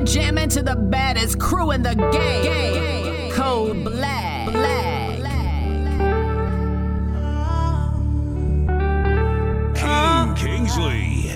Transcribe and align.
You're 0.00 0.06
jamming 0.06 0.48
to 0.56 0.62
the 0.62 0.76
baddest 0.76 1.38
crew 1.38 1.72
in 1.72 1.82
the 1.82 1.94
game. 1.94 3.30
Code 3.32 3.84
Black. 3.84 4.50
Black. 4.50 5.18
Keen 9.76 10.34
Kingsley. 10.36 11.28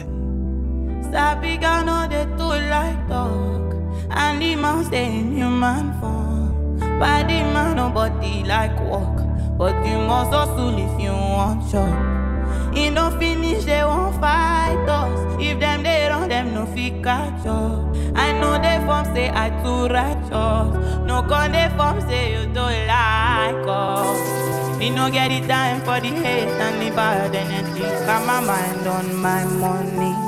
Sabi 1.13 1.59
no 1.59 2.09
they 2.09 2.25
do 2.39 2.49
like 2.73 3.07
dog 3.07 3.75
And 4.09 4.41
the 4.41 4.57
man 4.57 4.83
stay 4.87 5.19
in 5.19 5.37
human 5.37 5.93
form 6.01 6.79
Body 6.99 7.43
man 7.43 7.77
nobody 7.77 8.45
like 8.45 8.81
walk 8.81 9.19
But 9.59 9.75
you 9.87 9.99
must 9.99 10.33
hustle 10.33 10.73
if 10.73 10.99
you 10.99 11.13
want 11.13 11.71
chop 11.71 12.75
E 12.75 12.89
no 12.89 13.11
finish 13.19 13.67
they 13.67 13.85
won't 13.85 14.19
fight 14.19 14.89
us 14.89 15.37
If 15.39 15.61
them 15.61 15.83
they 15.83 16.09
run 16.09 16.31
them 16.31 16.55
no 16.55 16.65
fit 16.65 17.03
catch 17.03 17.45
up 17.45 17.94
I 18.15 18.33
know 18.41 18.55
they 18.61 18.79
form 18.87 19.05
say 19.15 19.31
I 19.31 19.51
too 19.63 19.89
righteous 19.89 20.69
No 21.07 21.23
con 21.23 21.53
they 21.53 21.69
form 21.77 22.01
say 22.09 22.33
you 22.35 22.47
don't 22.53 22.87
like 22.87 23.67
us 23.67 24.79
Me 24.79 24.91
no 24.91 25.11
get 25.11 25.29
the 25.29 25.47
time 25.47 25.81
for 25.81 26.01
the 26.01 26.09
hate 26.09 26.49
and 26.67 26.83
the 26.83 26.95
bad 26.95 27.35
energy 27.35 27.83
Got 28.07 28.27
my 28.27 28.41
mind 28.41 28.87
on 28.87 29.17
my 29.17 29.45
money 29.45 30.25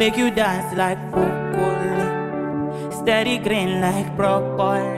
Make 0.00 0.16
you 0.16 0.30
dance 0.30 0.74
like 0.78 0.96
broccoli. 1.12 2.08
Steady 2.90 3.36
green 3.36 3.82
like 3.82 4.16
broccoli. 4.16 4.96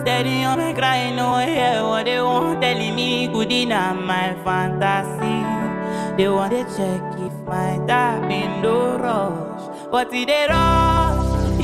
Steady 0.00 0.42
on 0.44 0.56
my 0.56 0.72
cry, 0.72 1.10
no 1.14 1.36
hear 1.36 1.82
what 1.84 2.06
they 2.06 2.18
want 2.18 2.62
telling 2.62 2.94
me. 2.94 3.28
Good 3.28 3.52
enough, 3.52 4.00
my 4.00 4.34
fantasy. 4.42 5.36
They 6.16 6.30
want 6.30 6.52
to 6.52 6.64
check 6.64 7.02
if 7.20 7.34
my 7.46 7.78
tap 7.86 8.30
in 8.30 8.62
the 8.62 8.96
rush. 9.04 9.90
But 9.90 10.14
it 10.14 10.28
they 10.28 10.46
rush, 10.48 11.11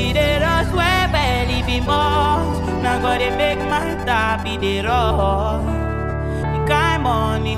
it 0.01 0.15
they 0.15 0.39
rush 0.41 0.73
where 0.73 1.09
be 1.67 1.81
much. 1.81 2.83
Now 2.83 3.01
gotta 3.01 3.31
make 3.37 3.59
my 3.59 3.95
tap 4.07 4.47
in 4.47 4.61
the 4.61 4.81
rush. 4.87 5.65
The 6.53 6.61
kind 6.67 7.03
money 7.03 7.57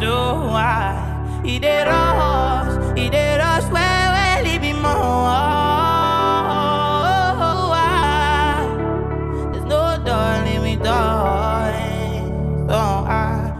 do 0.00 0.14
why. 0.52 1.40
It 1.44 1.62
they 1.62 1.84
rush, 1.84 2.98
it 2.98 3.12
they 3.12 3.38
rush 3.38 3.68
where 3.74 4.10
where 4.14 4.58
be 4.60 4.72
more. 4.72 5.28
There's 9.52 9.66
no 9.66 9.82
darling 10.04 10.62
we 10.62 10.74
don't. 10.76 11.88
So 12.68 12.76
I, 12.76 13.52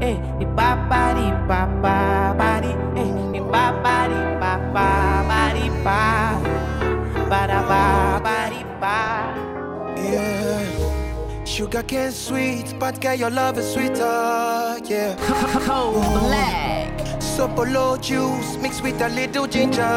eh, 0.00 0.16
body. 8.84 10.02
Yeah. 10.12 11.44
Sugar 11.44 11.82
cane 11.82 12.10
sweet, 12.10 12.74
but 12.78 13.00
girl, 13.00 13.14
your 13.14 13.30
love 13.30 13.58
is 13.58 13.72
sweeter. 13.72 14.78
Yeah. 14.90 15.16
Code 15.26 15.68
oh, 15.76 16.18
Black. 16.26 17.22
Sopolo 17.22 17.96
juice 18.00 18.56
mixed 18.62 18.82
with 18.82 19.00
a 19.00 19.08
little 19.08 19.46
ginger. 19.46 19.94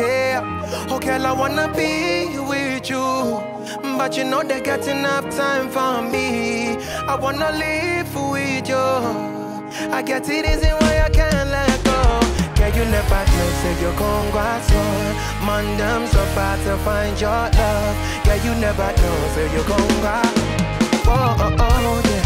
Yeah. 0.00 0.42
Oh, 0.90 0.98
girl, 0.98 1.26
I 1.26 1.32
wanna 1.32 1.66
be 1.80 2.38
with 2.50 2.90
you. 2.90 3.06
But 3.98 4.16
you 4.16 4.24
know 4.24 4.42
they 4.42 4.60
got 4.60 4.86
enough 4.86 5.26
time 5.36 5.66
for 5.76 6.02
me. 6.12 6.76
I 7.12 7.14
wanna 7.24 7.50
live 7.64 8.12
with 8.32 8.68
you. 8.72 8.88
I 9.96 10.02
get 10.02 10.28
it 10.28 10.44
easy 10.52 10.70
why 10.80 10.94
I 11.06 11.10
can't 11.10 11.50
let 11.50 11.87
Girl, 12.68 12.84
you 12.84 12.90
never 12.90 13.24
know, 13.32 13.48
say 13.62 13.80
you're 13.80 13.96
going 13.96 14.30
so. 14.30 14.74
Man, 15.46 15.78
them 15.78 16.06
so 16.06 16.22
far 16.34 16.56
to 16.58 16.76
find 16.84 17.18
your 17.18 17.30
love. 17.30 17.96
Girl, 18.24 18.36
you 18.44 18.54
never 18.60 18.92
know, 18.92 19.28
say 19.34 19.50
you're 19.54 19.64
going 19.64 20.02
Oh, 21.06 21.36
oh, 21.40 21.56
oh, 21.58 22.02
yeah. 22.04 22.24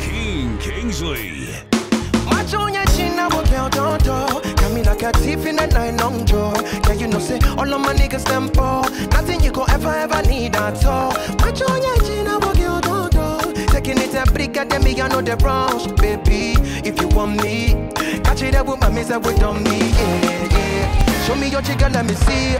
Keen 0.00 0.58
Kingsley. 0.58 1.48
Macho 2.26 2.58
on 2.58 2.74
your 2.74 2.84
chin, 2.96 3.18
I 3.18 3.28
walk 3.28 3.50
out 3.52 3.72
door 3.72 3.96
door. 3.96 4.42
Got 4.56 4.72
me 4.72 4.82
like 4.82 5.02
a 5.02 5.12
thief 5.12 5.46
in 5.46 5.58
a 5.58 5.66
night 5.66 5.98
long 5.98 6.26
joy. 6.26 6.52
Yeah, 6.88 6.92
you 6.92 7.06
know, 7.06 7.20
say 7.20 7.38
all 7.56 7.72
of 7.72 7.80
my 7.80 7.94
niggas 7.94 8.24
them 8.26 8.50
poor. 8.50 8.82
Nothing 9.12 9.40
you 9.40 9.50
could 9.50 9.70
ever, 9.70 9.88
ever 9.88 10.20
need 10.28 10.56
at 10.56 10.84
all. 10.84 11.14
Macho 11.38 11.64
on 11.72 11.82
your 11.82 11.96
chin, 12.04 12.26
I 12.26 12.36
walk 12.36 12.58
out 12.58 12.58
door 12.58 12.79
door. 12.79 12.79
It 13.92 14.56
at 14.56 14.72
I 14.72 15.08
know 15.08 15.20
the 15.20 15.36
rush. 15.36 15.86
Baby, 16.00 16.54
if 16.86 17.00
you 17.00 17.08
want 17.08 17.42
me, 17.42 17.74
catch 18.22 18.42
it 18.42 18.54
up 18.54 18.66
with 18.66 18.80
my 18.80 18.88
miss, 18.88 19.10
would 19.10 19.42
on 19.42 19.62
me. 19.62 19.90
Yeah, 19.90 20.48
yeah. 20.54 21.24
Show 21.26 21.34
me 21.34 21.48
your 21.48 21.62
chicken, 21.62 21.92
let 21.92 22.06
me 22.06 22.14
see. 22.14 22.56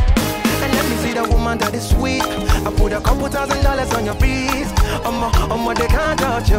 And 0.63 0.73
let 0.75 0.85
me 0.91 0.97
see 0.97 1.13
the 1.15 1.25
woman 1.25 1.59
that 1.59 1.75
is 1.75 1.89
sweet. 1.89 2.23
I 2.23 2.73
put 2.77 2.93
a 2.93 3.01
couple 3.01 3.29
thousand 3.29 3.63
dollars 3.63 3.93
on 3.95 4.05
your 4.05 4.15
wrist. 4.17 4.75
I'm 5.05 5.23
a, 5.23 5.29
I'm 5.55 5.75
they 5.75 5.87
can't 5.87 6.19
touch 6.19 6.51
you, 6.51 6.59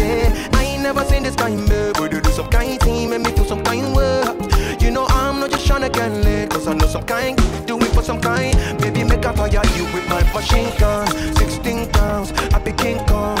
yeah. 0.00 0.48
I 0.54 0.64
ain't 0.64 0.82
never 0.82 1.04
seen 1.04 1.22
this 1.22 1.36
kind, 1.36 1.68
babe. 1.68 1.94
But 1.94 2.12
you 2.12 2.20
do 2.20 2.30
some 2.30 2.48
kind 2.48 2.80
thing, 2.80 3.10
make 3.10 3.22
me 3.22 3.32
feel 3.32 3.44
some 3.44 3.62
kind 3.64 3.94
work 3.94 4.36
You 4.80 4.90
know 4.90 5.06
I'm 5.08 5.40
not 5.40 5.50
just 5.50 5.66
trying 5.66 5.82
to 5.82 5.88
get 5.88 6.12
laid, 6.24 6.50
cause 6.50 6.66
I 6.66 6.74
know 6.74 6.86
some 6.86 7.04
kind. 7.04 7.36
Do 7.66 7.78
it 7.78 7.92
for 7.92 8.02
some 8.02 8.20
kind. 8.20 8.54
Baby, 8.80 9.04
make 9.04 9.24
a 9.24 9.32
fire 9.32 9.48
you 9.76 9.84
with 9.94 10.08
my 10.08 10.22
machine 10.32 10.70
gun. 10.78 11.06
16 11.36 11.88
pounds, 11.90 12.32
I 12.52 12.58
be 12.58 12.72
King 12.72 12.98
Kong. 13.06 13.38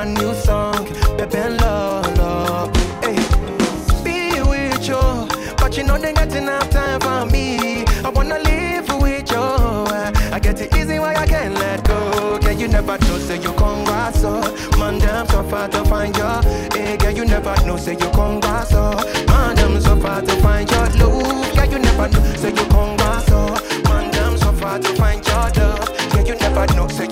Brand 0.00 0.18
new 0.18 0.34
song. 0.34 0.86
Love, 1.60 2.16
love. 2.16 2.74
Hey, 3.02 3.16
be 4.02 4.40
with 4.48 4.88
you. 4.88 5.28
But 5.58 5.76
you 5.76 5.84
know 5.84 5.98
they 5.98 6.12
got 6.12 6.32
enough 6.34 6.70
time 6.70 7.00
for 7.00 7.26
me. 7.26 7.84
I 8.04 8.08
wanna 8.08 8.38
live 8.38 8.88
with 9.02 9.30
you. 9.30 9.44
I 10.32 10.38
get 10.40 10.60
it 10.60 10.74
easy 10.74 10.98
why 10.98 11.14
I 11.14 11.26
can't 11.26 11.54
let 11.54 11.84
go. 11.86 12.38
Girl, 12.38 12.52
you 12.52 12.68
never 12.68 12.96
know, 12.98 13.18
say 13.18 13.36
you 13.42 13.52
congrats, 13.52 14.20
so 14.22 14.40
Man, 14.78 14.98
damn 14.98 15.26
so 15.26 15.42
far 15.44 15.68
to 15.68 15.84
find 15.84 16.16
you. 16.16 16.32
Hey, 16.72 16.96
girl, 16.96 17.10
you 17.10 17.24
never 17.26 17.54
know, 17.66 17.76
say 17.76 17.92
you 17.92 18.10
congrats, 18.10 18.70
so 18.70 18.82
Man, 19.28 19.56
damn 19.56 19.80
so 19.80 19.96
far 19.96 20.22
to 20.22 20.34
find 20.42 20.70
your 20.70 20.88
love. 21.00 21.54
Girl, 21.56 21.70
you 21.72 21.78
never 21.78 22.08
know, 22.08 22.22
say 22.36 22.50
you 22.50 22.66
congrats, 22.72 23.26
so 23.26 23.38
Man, 23.84 24.10
damn 24.12 24.36
so 24.38 24.52
far 24.52 24.78
to 24.78 24.88
find 24.94 25.26
your 25.26 25.50
love. 25.58 25.88
Girl, 26.12 26.26
you 26.26 26.36
never 26.36 26.66
know, 26.74 26.88
say 26.88 27.06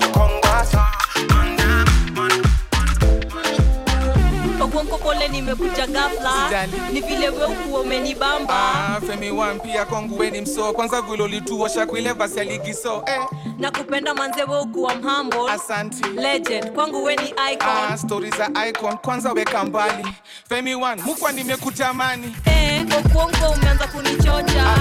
pole 5.55 5.87
ghafla. 5.87 6.67
Ni 6.93 7.01
vile 7.01 7.29
we 7.29 7.45
ukuwa 7.45 7.81
umenibamba. 7.81 8.53
Ah, 8.53 9.01
Femi 9.01 9.31
one 9.31 9.59
pia 9.59 9.85
kwangu 9.85 10.17
weni 10.19 10.41
mso 10.41 10.73
kwanza 10.73 11.01
vile 11.01 11.27
lituosha 11.27 11.85
kuile 11.85 12.11
vasi 12.11 12.39
aligiso 12.39 13.03
eh, 13.07 13.21
na 13.59 13.71
kupenda 13.71 14.13
manze 14.13 14.43
we 14.43 14.59
ukuwa 14.59 14.95
mhambo. 14.95 15.49
Asanti. 15.49 16.03
Legend 16.09 16.71
kwangu 16.71 17.03
we 17.03 17.15
ni 17.15 17.33
ah, 17.91 17.97
stori 17.97 18.29
za 18.29 18.49
icon. 18.69 18.97
Kwanza 18.97 19.31
weka 19.31 19.63
mbali. 19.65 20.07
Femi 20.49 20.75
mukwa 21.01 21.31
nimekutamani. 21.31 22.35
Eh, 22.45 22.85
umeanza 23.49 23.87
kunichocha. 23.87 24.75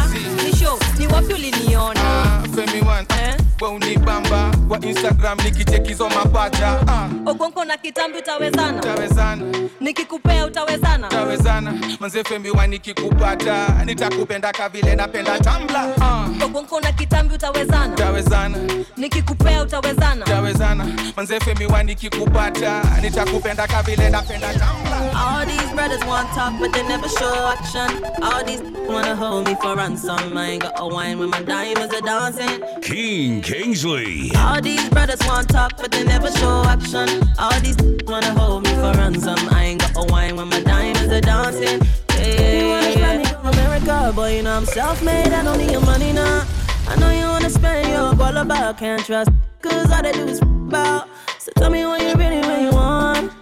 Ni 0.45 0.57
show 0.57 0.79
ni 0.99 1.07
wapi 1.07 1.35
uliniona? 1.35 2.01
Ah, 2.01 2.43
Femi 2.57 2.83
Eh? 3.23 3.48
We 3.61 3.69
unibamba 3.69 4.51
kwa 4.69 4.81
Instagram 4.81 5.39
nikichekizo 5.45 6.09
mapacha. 6.09 6.81
Ah, 6.89 7.09
ogonko 7.31 7.65
na 7.65 7.77
kitambi 7.77 8.19
utawezana. 8.19 8.81
Tawezana 8.81 9.45
nikikupea 9.81 10.47
utawezana. 10.47 11.09
Tawezana 11.09 11.75
manze 12.01 12.25
Femi 12.25 12.51
one 12.51 12.67
nikikupata 12.67 13.69
nitakupenda 13.85 14.53
kavile 14.53 14.95
napenda 14.97 15.39
tambla 15.39 15.95
ah, 16.01 16.29
ogonko 16.45 16.81
na 16.81 16.93
kitambi 16.93 17.35
utawezana. 17.35 17.97
Tawezana 17.97 18.59
nikikupea 18.97 19.63
utawezana. 19.63 20.25
Tawezana 20.25 20.87
manze 21.17 21.41
Femi 21.41 21.67
one 21.67 21.83
nikikupata 21.85 22.83
nitakupenda 23.03 23.67
kavile 23.67 24.11
napenda 24.11 24.55
tambla 24.55 24.99
All 25.15 25.47
these 25.47 25.73
brothers 25.75 26.05
want 26.07 26.29
talk, 26.35 26.53
but 26.61 26.73
they 26.73 26.83
never 26.87 27.09
show 27.09 27.49
action. 27.49 28.05
All 28.23 28.45
these 28.45 28.63
wanna 28.89 29.17
hold 29.17 29.47
me 29.49 29.55
for 29.57 29.75
ransom. 29.77 30.37
I 30.37 30.51
ain't 30.51 30.63
got 30.63 30.75
a 30.79 30.87
wine 30.87 31.19
when 31.19 31.31
my 31.31 31.43
diamonds 31.43 31.93
are 31.95 32.01
dancing. 32.01 32.61
Keen 32.83 33.43
Kingsley. 33.49 34.31
All 34.37 34.61
these 34.61 34.87
brothers 34.91 35.21
want 35.27 35.49
talk, 35.49 35.79
but 35.79 35.91
they 35.91 36.05
never 36.05 36.31
show 36.33 36.65
action. 36.67 37.09
All 37.39 37.59
these 37.61 37.79
wanna 38.07 38.39
hold 38.39 38.65
me 38.65 38.71
for 38.75 38.93
ransom. 38.93 39.39
I 39.49 39.65
ain't 39.65 39.81
got 39.81 39.97
a 39.97 40.13
wine 40.13 40.37
when 40.37 40.51
my 40.51 40.61
diamonds 40.61 41.11
are 41.11 41.23
dancing. 41.23 41.81
Yeah, 42.11 42.53
you 42.53 42.69
wanna 42.69 42.93
spend 42.93 43.19
me 43.23 43.25
to 43.25 43.49
America, 43.49 44.13
boy, 44.15 44.37
you 44.37 44.43
know 44.43 44.55
I'm 44.55 44.67
self-made. 44.67 45.33
I 45.33 45.43
don't 45.43 45.57
need 45.57 45.71
your 45.71 45.81
money 45.81 46.13
now. 46.13 46.47
I 46.89 46.97
know 46.97 47.09
you 47.09 47.25
wanna 47.25 47.49
spend 47.49 47.89
your 47.89 48.23
all 48.23 48.37
about, 48.37 48.77
can't 48.77 49.03
trust. 49.03 49.31
Cause 49.63 49.91
all 49.93 50.03
they 50.03 50.13
do 50.13 50.27
is 50.27 50.43
about. 50.43 51.09
So 51.39 51.51
tell 51.57 51.71
me 51.71 51.87
what 51.87 52.03
you 52.03 52.13
really, 52.23 52.47
really 52.47 52.69
want. 52.69 53.33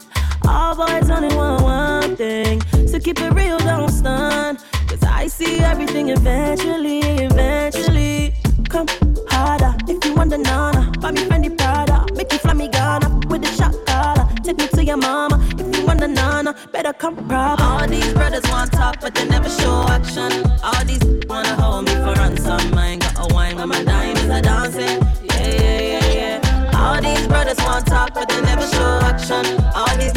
All 0.46 0.76
boys 0.76 1.10
only 1.10 1.34
want 1.34 1.64
one 1.64 2.14
thing. 2.14 2.62
So 2.86 3.00
keep 3.00 3.20
it 3.20 3.32
real, 3.32 3.58
don't 3.58 3.90
stun. 3.90 4.58
Cause 4.86 5.02
I 5.02 5.26
see 5.26 5.58
everything 5.58 6.10
eventually, 6.10 7.00
eventually. 7.00 8.35
Come 10.36 10.44
harder 10.44 10.80
if 10.80 10.96
you 10.96 11.00
want 11.00 11.00
the 11.00 11.00
nana. 11.00 11.00
Buy 11.00 11.10
me 11.12 11.20
Fendi 11.22 11.56
Prada. 11.56 12.04
Make 12.14 12.32
you 12.32 12.38
fly 12.38 12.52
me 12.52 12.68
Ghana 12.68 13.08
with 13.28 13.42
the 13.42 13.48
shot 13.48 13.74
collar. 13.86 14.28
Take 14.42 14.58
me 14.58 14.68
to 14.68 14.84
your 14.84 14.96
mama 14.98 15.40
if 15.58 15.76
you 15.76 15.86
want 15.86 16.00
the 16.00 16.08
nana. 16.08 16.54
Better 16.72 16.92
come 16.92 17.16
proper. 17.26 17.62
All 17.62 17.88
these 17.88 18.12
brothers 18.12 18.42
want 18.50 18.72
talk, 18.72 19.00
but 19.00 19.14
they 19.14 19.26
never 19.26 19.48
show 19.48 19.86
action. 19.88 20.32
All 20.62 20.84
these 20.84 21.02
wanna 21.26 21.54
hold 21.54 21.86
me 21.86 21.94
for 21.94 22.14
ransom. 22.20 22.74
I 22.76 22.86
ain't 22.88 23.02
got 23.02 23.30
a 23.30 23.34
wine 23.34 23.56
when 23.56 23.68
my 23.68 23.82
dime 23.82 24.16
is 24.16 24.28
a 24.28 24.42
dancing. 24.42 25.00
Yeah, 25.24 25.48
yeah, 25.48 25.80
yeah, 25.80 26.40
yeah. 26.40 26.80
All 26.80 27.00
these 27.00 27.26
brothers 27.26 27.58
want 27.58 27.86
talk, 27.86 28.12
but 28.14 28.28
they 28.28 28.40
never 28.42 28.66
show 28.66 29.00
action. 29.02 29.44
All 29.74 29.96
these 29.96 30.15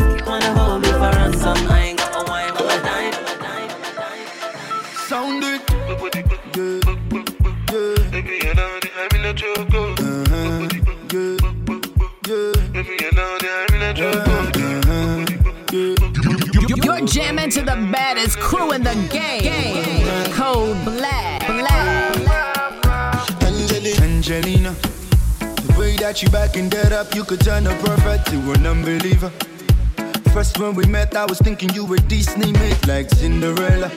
that 26.09 26.23
you 26.23 26.29
backing 26.31 26.69
that 26.69 26.91
up, 26.91 27.13
you 27.13 27.23
could 27.23 27.39
turn 27.39 27.67
a 27.67 27.75
perfect 27.83 28.25
to 28.31 28.37
an 28.53 28.65
unbeliever. 28.65 29.31
First 30.33 30.57
when 30.57 30.73
we 30.73 30.83
met, 30.85 31.15
I 31.15 31.25
was 31.25 31.37
thinking 31.37 31.69
you 31.75 31.85
were 31.85 31.97
Disney 31.97 32.51
made 32.51 32.87
like 32.87 33.11
Cinderella. 33.11 33.91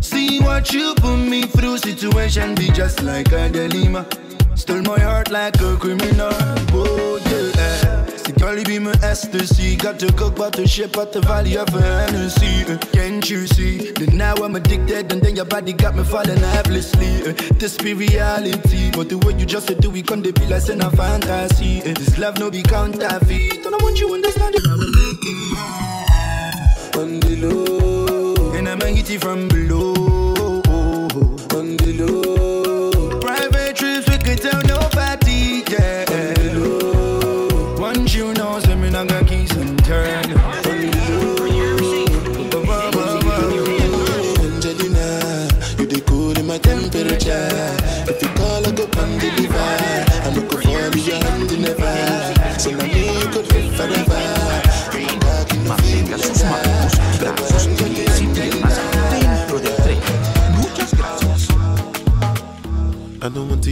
See 0.00 0.38
what 0.38 0.72
you 0.72 0.94
put 0.94 1.16
me 1.16 1.42
through, 1.42 1.78
situation 1.78 2.54
be 2.54 2.70
just 2.70 3.02
like 3.02 3.32
a 3.32 3.48
dilemma. 3.48 4.06
Stole 4.54 4.82
my 4.82 5.00
heart 5.00 5.32
like 5.32 5.60
a 5.60 5.76
criminal. 5.76 6.30
The 8.26 8.32
girl 8.40 8.58
be 8.64 8.80
my 8.80 8.90
ecstasy. 9.04 9.76
Got 9.76 10.00
to 10.00 10.12
cook 10.12 10.34
but 10.34 10.54
to 10.54 10.66
ship 10.66 10.98
out 10.98 11.12
the 11.12 11.20
valley 11.20 11.56
of 11.56 11.68
Hennessy. 11.68 12.64
Uh, 12.64 12.76
can't 12.92 13.30
you 13.30 13.46
see? 13.46 13.92
That 13.92 14.14
now 14.14 14.34
I'm 14.34 14.56
addicted 14.56 15.12
and 15.12 15.22
then 15.22 15.36
your 15.36 15.44
body 15.44 15.72
got 15.72 15.94
me 15.94 16.02
falling 16.02 16.36
helplessly. 16.36 17.22
Uh, 17.22 17.34
this 17.54 17.76
be 17.76 17.94
reality. 17.94 18.90
But 18.90 19.10
the 19.10 19.18
way 19.18 19.34
you 19.38 19.46
just 19.46 19.68
do 19.80 19.94
it, 19.94 20.06
come 20.08 20.24
to 20.24 20.32
be 20.32 20.44
like 20.46 20.68
in 20.68 20.82
a 20.82 20.90
fantasy. 20.90 21.82
Uh, 21.82 21.94
this 21.94 22.18
love 22.18 22.40
no 22.40 22.50
be 22.50 22.64
counterfeit. 22.64 23.64
And 23.64 23.74
I 23.74 23.78
want 23.80 24.00
you 24.00 24.12
understand 24.12 24.56
it. 24.58 24.66
On 26.98 27.20
the 27.20 27.36
low. 27.46 28.52
And 28.54 28.68
I'm 28.68 28.80
hit 28.80 29.08
it 29.08 29.20
from 29.20 29.46
below. 29.46 29.94
On 31.54 31.76
the 31.76 31.92
low. 32.00 32.45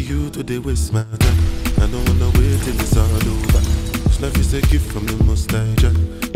You 0.05 0.29
to 0.31 0.43
the 0.43 0.59
waste 0.59 0.93
my 0.93 1.03
time. 1.03 1.39
I 1.79 1.87
don't 1.87 2.06
wanna 2.09 2.31
wait 2.39 2.61
till 2.62 2.79
it's 2.79 2.97
all 2.97 3.05
over. 3.05 3.61
This 4.05 4.21
life 4.21 4.37
is 4.39 4.53
a 4.55 4.61
gift 4.61 4.93
from 4.93 5.06
the 5.06 5.17
most 5.25 5.51
high. 5.51 5.75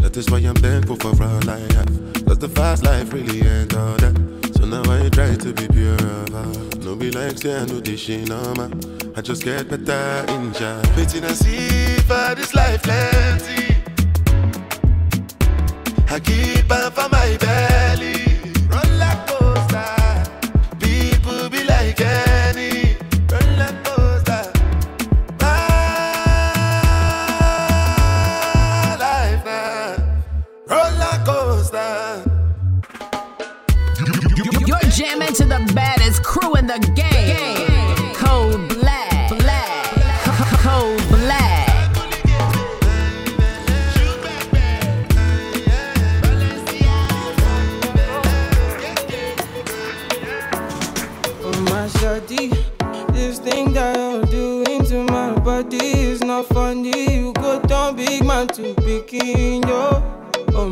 That 0.03 0.17
is 0.17 0.31
why 0.31 0.39
I'm 0.39 0.55
thankful 0.55 0.97
for 0.97 1.23
all 1.23 1.51
I 1.51 1.61
have. 1.77 2.25
Cause 2.27 2.39
the 2.39 2.49
fast 2.49 2.85
life 2.85 3.13
really 3.13 3.43
ain't 3.47 3.75
all 3.75 3.97
that. 3.97 4.17
So 4.57 4.65
now 4.65 4.83
I 4.91 5.09
try 5.11 5.35
to 5.35 5.53
be 5.53 5.69
pure 5.69 5.95
of. 5.95 6.85
No 6.85 6.97
be 6.97 7.11
like 7.11 7.39
say 7.39 7.57
I 7.61 7.67
know 7.67 7.81
this 7.81 8.01
shit. 8.01 8.31
I 8.31 9.21
just 9.21 9.45
get 9.45 9.69
better 9.69 10.33
in 10.33 10.53
Jah. 10.55 10.83
Waiting 10.97 11.25
and 11.25 11.37
see 11.37 11.99
for 12.09 12.35
this 12.35 12.55
life 12.55 12.83
plenty. 12.83 13.77
I 16.09 16.21
keep 16.21 16.71
on 16.71 16.91
for 16.93 17.09
my 17.11 17.37
belly. 17.37 18.18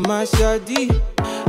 My 0.06 0.22
shawty, 0.24 0.88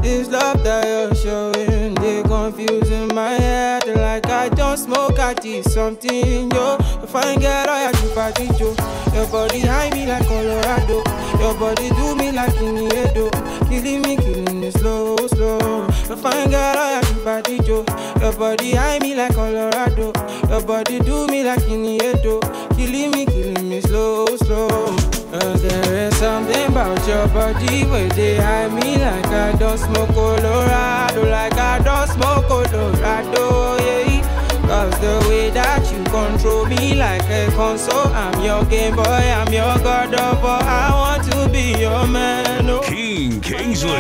this 0.02 0.30
love 0.30 0.64
that 0.64 0.88
you're 0.88 1.14
showing, 1.16 1.94
they 1.96 2.24
confusing 2.24 3.14
my 3.14 3.30
head 3.30 3.86
like 3.88 4.28
I 4.28 4.50
don't 4.50 4.78
smoke. 4.78 5.20
I 5.20 5.36
did 5.36 5.64
something 5.66 6.52
yo. 6.52 6.78
If 7.04 7.16
I 7.16 7.32
ain't 7.32 7.42
get 7.42 7.70
all 7.70 7.92
your 7.92 8.16
party 8.16 8.48
Joe, 8.58 8.76
your 9.14 9.28
body 9.28 9.60
high 9.60 9.92
me 9.92 10.08
like 10.08 10.26
Colorado. 10.28 11.04
Your 11.40 11.54
body 11.60 11.90
do 11.90 12.16
me 12.16 12.32
like 12.32 12.54
Iniedo, 12.54 13.30
killing 13.70 14.02
me, 14.02 14.16
killing 14.18 14.60
me 14.60 14.72
slow, 14.72 15.16
slow. 15.28 15.86
If 15.88 16.26
I 16.26 16.42
ain't 16.42 16.52
get 16.52 16.76
all 16.78 17.02
your 17.02 17.24
body 17.24 17.60
Joe, 17.60 17.86
your 18.20 18.34
body 18.34 18.72
high 18.72 19.00
me 19.00 19.14
like 19.14 19.36
Colorado. 19.36 20.14
Your 20.50 20.64
body 20.64 21.00
do 21.00 21.28
me 21.28 21.44
like 21.44 21.60
Iniedo, 21.62 22.42
killing 22.76 23.12
me, 23.12 23.26
killing 23.26 23.70
me 23.70 23.82
slow, 23.82 24.26
slow. 24.38 25.17
Cause 25.40 25.62
there 25.62 26.08
is 26.08 26.18
something 26.18 26.66
about 26.66 27.08
your 27.08 27.28
body 27.28 27.86
where 27.86 28.10
they 28.10 28.38
high 28.38 28.70
me 28.70 28.98
like 28.98 29.28
I 29.28 29.52
don't 29.56 29.78
smoke 29.78 30.10
Colorado, 30.10 31.30
like 31.30 31.54
I 31.54 31.78
don't 31.78 32.10
smoke 32.10 32.48
Colorado, 32.48 33.78
yeah. 33.86 34.66
Cause 34.66 35.00
the 35.00 35.30
way 35.30 35.52
that 35.52 35.86
you 35.94 36.04
control 36.06 36.66
me 36.66 36.96
like 36.96 37.22
a 37.30 37.52
console, 37.52 38.08
I'm 38.18 38.42
your 38.44 38.66
game 38.66 38.96
boy, 38.96 39.04
I'm 39.04 39.54
your 39.54 39.78
god 39.86 40.16
of 40.16 40.42
war. 40.42 40.58
I 40.58 40.90
want 40.98 41.32
to 41.32 41.50
be 41.50 41.82
your 41.82 42.08
man, 42.08 42.68
oh. 42.68 42.82
Keen 42.82 43.40
Kingsley. 43.40 43.92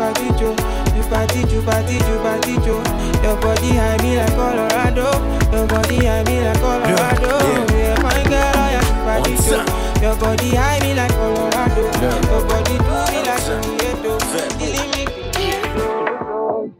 Party 0.00 0.32
Joe, 0.40 0.56
you 0.96 1.02
party 1.12 1.44
Joe, 1.44 1.62
party 1.62 1.98
Joe, 1.98 2.22
party 2.24 2.56
Joe. 2.64 2.80
Your 3.20 3.36
body 3.36 3.76
high 3.76 3.98
me 4.00 4.16
like 4.16 4.32
Colorado. 4.32 5.12
Your 5.52 5.66
body 5.68 6.06
high 6.06 6.24
me 6.24 6.40
like 6.40 6.58
Colorado. 6.58 7.36
Yeah, 7.76 8.00
my 8.00 8.22
girl, 8.24 8.56
I 8.56 8.80
am 8.80 9.04
party. 9.04 9.89
Your 10.00 10.16
body 10.16 10.54
high 10.54 10.80
me 10.80 10.94
like 10.94 11.10
Colorado. 11.12 11.82
Your 11.82 12.42
body 12.48 12.78
do 12.78 12.96
me 13.12 13.20
like 13.28 13.42
Sonieto. 13.44 14.12
Killing 14.58 14.90
me. 14.96 15.04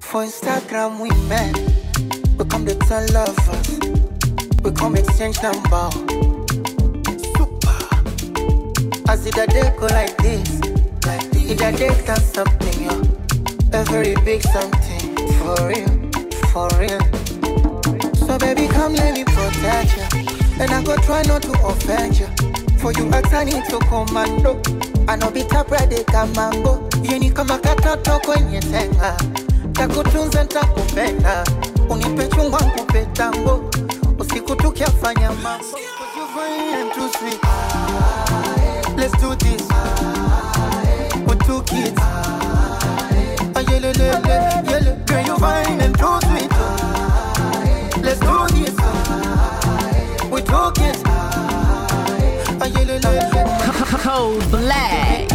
For 0.01 0.25
Instagram 0.25 1.01
we 1.01 1.11
met, 1.29 1.55
we 2.39 2.45
come 2.47 2.65
to 2.65 2.75
tell 2.89 3.07
lovers, 3.13 3.79
we 4.65 4.71
come 4.73 4.97
exchange 4.97 5.43
number. 5.43 5.91
Super. 7.37 7.79
As 9.11 9.27
it 9.27 9.37
a 9.37 9.47
day 9.47 9.71
go 9.79 9.87
like 9.89 10.17
this, 10.17 10.61
like 11.05 11.31
this. 11.31 11.51
it 11.51 11.61
a 11.61 11.73
day 11.77 12.03
can 12.07 12.21
something, 12.21 12.83
yo. 12.83 13.03
A 13.73 13.85
very 13.85 14.15
big 14.25 14.43
something, 14.43 15.15
for 15.39 15.69
real, 15.69 15.93
for 16.53 16.69
real. 16.81 17.01
So 18.15 18.39
baby 18.39 18.67
come 18.69 18.95
let 18.95 19.13
me 19.13 19.25
protect 19.25 19.95
you, 19.95 20.07
and 20.59 20.71
I 20.71 20.83
go 20.83 20.97
try 20.97 21.23
not 21.23 21.43
to 21.43 21.53
offend 21.67 22.19
you. 22.19 22.40
For 22.81 22.93
you 22.93 23.11
I 23.13 23.21
turn 23.23 23.49
into 23.49 23.79
commando, 23.91 24.61
I 25.07 25.17
know 25.17 25.31
be 25.31 25.43
tap 25.43 25.71
ready 25.71 26.03
kamango. 26.05 26.89
Yeni 27.03 27.31
kama 27.31 27.59
katoto 27.59 28.19
kwenye 28.21 28.61
tenga 28.61 29.17
takutunza 29.73 30.45
ntakupenda 30.45 31.45
unipe 31.89 32.29
chungwa 32.29 32.61
nkupe 32.61 33.07
tango 33.13 33.71
usiku 34.19 34.57
tukiafanya 34.57 35.33
mambo. 35.33 35.65
Let's 38.97 39.17
do 39.21 39.35
this 39.37 39.63
with 41.27 41.39
two 41.47 41.63
kids. 41.63 41.99
Ah, 43.55 43.63
lele, 43.63 43.93
yele. 43.93 45.07
Girl, 45.07 45.27
you 45.27 45.37
fine 45.39 45.81
and 45.81 45.99
too 45.99 46.20
Code 54.11 54.51
Black. 54.51 55.31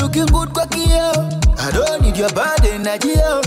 Looking 0.00 0.26
good 0.26 0.52
kwa 0.52 0.66
kioo. 0.66 1.12
I 1.58 1.70
don't 1.72 2.02
need 2.02 2.16
your 2.16 2.30
bad 2.32 2.64
energy 2.64 3.08
yo, 3.10 3.42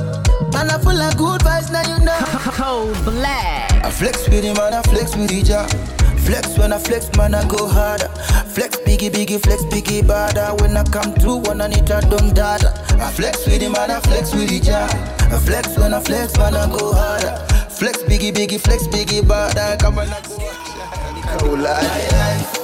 man 0.53 0.69
I 0.69 0.77
full 0.77 1.01
of 1.01 1.17
good 1.17 1.41
vibes 1.41 1.71
now 1.71 1.81
you 1.81 1.99
know. 2.05 2.17
Code 2.53 3.03
Black. 3.05 3.71
I 3.83 3.89
flex 3.89 4.27
with 4.29 4.43
him 4.43 4.57
and 4.57 4.75
I 4.75 4.81
flex 4.83 5.15
with 5.15 5.31
each 5.31 5.49
other. 5.49 5.75
Flex 6.23 6.57
when 6.57 6.71
I 6.71 6.77
flex, 6.77 7.09
man, 7.17 7.33
I 7.33 7.45
go 7.47 7.67
harder. 7.67 8.07
Flex 8.53 8.77
biggie, 8.85 9.09
biggie, 9.11 9.41
flex 9.41 9.63
biggie, 9.63 10.03
bada. 10.03 10.59
When 10.61 10.77
I 10.77 10.83
come 10.83 11.13
through, 11.15 11.39
when 11.49 11.59
I 11.59 11.67
need 11.67 11.89
a 11.89 11.99
dumb 12.01 12.33
data. 12.33 12.71
I 13.01 13.11
flex 13.11 13.45
with 13.45 13.61
him 13.61 13.75
and 13.75 13.91
I 13.91 13.99
flex 13.99 14.33
with 14.33 14.49
each 14.51 14.69
other. 14.69 14.97
I 15.35 15.37
flex 15.39 15.77
when 15.77 15.93
I 15.93 15.99
flex, 15.99 16.37
man, 16.37 16.55
I 16.55 16.67
go 16.67 16.93
harder. 16.93 17.35
Flex 17.69 18.03
biggie, 18.03 18.31
biggie, 18.31 18.59
flex 18.59 18.87
biggie, 18.87 19.21
bada. 19.21 19.77
Come 19.79 19.99
on, 19.99 20.07
I 20.07 20.21
go 20.21 20.37
harder. 20.39 21.45
My 21.45 21.61
life 21.61 22.62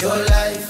Your 0.00 0.16
life 0.16 0.69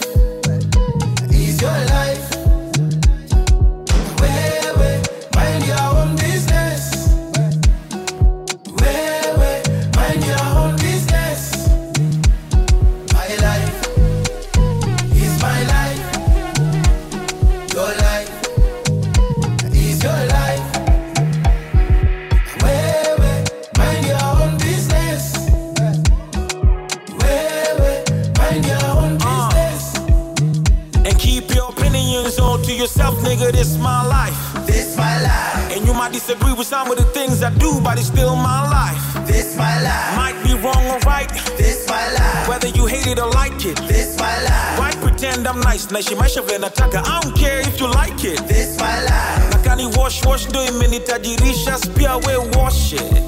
nigga. 33.31 33.53
This 33.53 33.77
my 33.79 34.05
life. 34.07 34.67
This 34.67 34.97
my 34.97 35.23
life. 35.23 35.77
And 35.77 35.87
you 35.87 35.95
might 35.95 36.13
disagree 36.13 36.53
with 36.53 36.67
some 36.67 36.91
of 36.91 36.97
the 36.99 37.05
things 37.05 37.43
I 37.43 37.51
do, 37.51 37.81
but 37.81 37.99
it's 37.99 38.09
still 38.09 38.35
my 38.37 38.63
life. 38.69 39.27
This 39.27 39.57
my 39.57 39.81
life. 39.83 40.17
Might 40.17 40.39
be 40.43 40.55
wrong 40.55 40.85
or 40.91 40.99
right. 41.07 41.31
This 41.57 41.89
my 41.89 42.13
life. 42.13 42.49
Whether 42.49 42.69
you 42.69 42.87
hate 42.87 43.07
it 43.07 43.19
or 43.19 43.31
like 43.31 43.65
it. 43.65 43.77
This 43.89 44.19
my 44.19 44.37
life. 44.43 44.79
Why 44.79 44.91
pretend 45.03 45.47
I'm 45.47 45.61
nice? 45.61 45.87
Naishi 45.87 46.17
maisha 46.17 46.43
vile 46.43 46.59
nataka. 46.59 47.03
I 47.07 47.21
don't 47.21 47.37
care 47.37 47.61
if 47.61 47.81
you 47.81 47.89
like 47.89 48.25
it. 48.25 48.41
This 48.49 48.79
my 48.79 49.03
life. 49.05 49.51
Nakani 49.53 49.87
wash 49.97 50.25
wash 50.25 50.47
do 50.47 50.51
ndo 50.51 50.65
imenitajirisha, 50.67 51.79
pia 51.97 52.17
we 52.17 52.37
wash 52.59 52.93
it. 52.93 53.25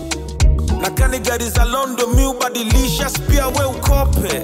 Nakani 0.81 1.19
gari 1.21 1.49
za 1.51 1.65
London 1.65 2.15
mi 2.17 2.25
ubadilisha, 2.27 3.11
pia 3.31 3.49
we 3.49 3.65
ukope. 3.65 4.43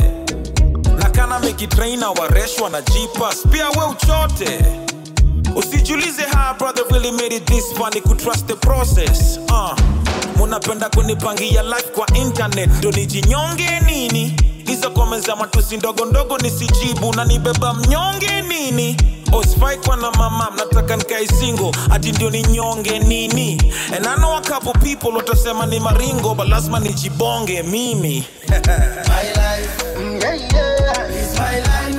Nakana 0.99 1.38
mekitraina 1.38 2.11
waresh 2.11 2.59
wanajipa, 2.61 3.35
pia 3.53 3.69
we 3.71 3.85
uchote. 3.87 4.88
Usijulize 5.57 6.23
how 6.33 6.55
brother 6.59 6.83
really 6.90 7.11
made 7.12 7.33
it 7.33 7.47
this 7.47 7.73
far, 7.73 7.90
ni 7.90 8.00
kutrust 8.00 8.47
the 8.47 8.57
process. 8.57 9.38
Uh. 9.50 9.76
Munapenda 10.37 10.88
kunipangia 10.88 11.62
life 11.62 11.88
kwa 11.95 12.07
internet, 12.17 12.71
ndo 12.78 12.90
nijinyonge 12.90 13.81
nini? 13.87 14.37
Hizo 14.67 14.90
comments 14.90 15.26
za 15.26 15.37
matusi 15.37 15.76
ndogo 15.76 16.05
ndogo 16.05 16.38
nisijibu, 16.38 17.14
na 17.14 17.25
nibeba 17.25 17.75
mnyonge 17.75 18.43
nini? 18.43 18.97
Osifai 19.33 19.76
kwa 19.76 19.97
na 19.97 20.11
mama, 20.11 20.50
mnataka 20.50 20.97
nikae 20.97 21.26
singo 21.26 21.75
ati 21.90 22.12
ndio 22.12 22.31
ninyonge 22.31 22.99
nini? 22.99 23.73
enano 23.97 24.28
I 24.38 24.40
know 24.61 24.73
people 24.81 25.09
watasema 25.17 25.67
ni 25.67 25.81
maringo, 25.81 26.35
but 26.35 26.49
lazima 26.49 26.81
nijibonge 26.81 27.62
mimi. 27.62 28.25
My 28.49 29.23
life, 29.35 29.85
mm, 29.99 30.21
yeah, 30.21 30.37
yeah, 30.37 31.23
is 31.23 31.38
my 31.38 31.57
life, 31.61 31.98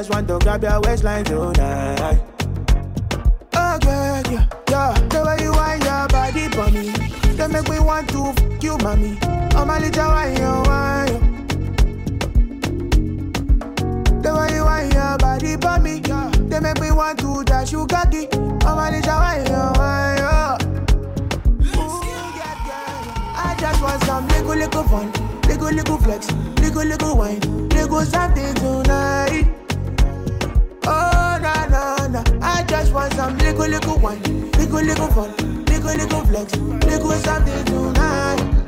just 0.00 0.10
want 0.10 0.26
to 0.26 0.38
grab 0.38 0.62
your 0.62 0.80
waistline 0.80 1.24
tonight. 1.26 2.19
Just 32.90 32.94
want 32.94 33.12
some 33.14 33.38
little, 33.38 33.68
little 33.68 33.98
wine. 33.98 34.22
Little, 34.52 34.82
little 34.82 35.08
fun. 35.08 35.30
Little, 35.66 35.94
little 35.94 36.24
flex. 36.26 36.56
Little 36.56 37.12
something 37.12 37.64
tonight. 37.64 38.66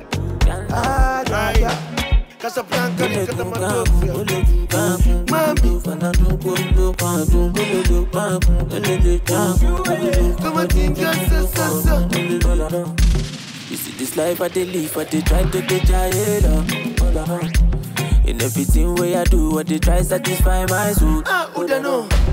Ah, 0.70 1.24
yeah, 1.28 1.58
yeah. 1.58 2.22
Casablanca, 2.38 3.08
You 13.70 13.76
see 13.76 13.92
this 13.98 14.16
life 14.16 14.40
I 14.40 14.48
dey 14.48 14.64
live, 14.64 14.96
I 14.96 15.04
dey 15.04 15.20
try 15.22 15.42
to 15.50 15.62
get 15.62 15.84
giant 15.84 16.44
up. 16.44 16.68
In 18.24 18.40
everything 18.40 18.94
way 18.96 19.16
I 19.16 19.24
do, 19.24 19.58
I 19.58 19.62
dey 19.64 19.78
try 19.78 20.02
satisfy 20.02 20.66
my 20.66 20.92
soul. 20.92 21.22
Ah, 21.26 21.50
who 21.54 21.66
don't 21.66 21.82
know? 21.82 22.31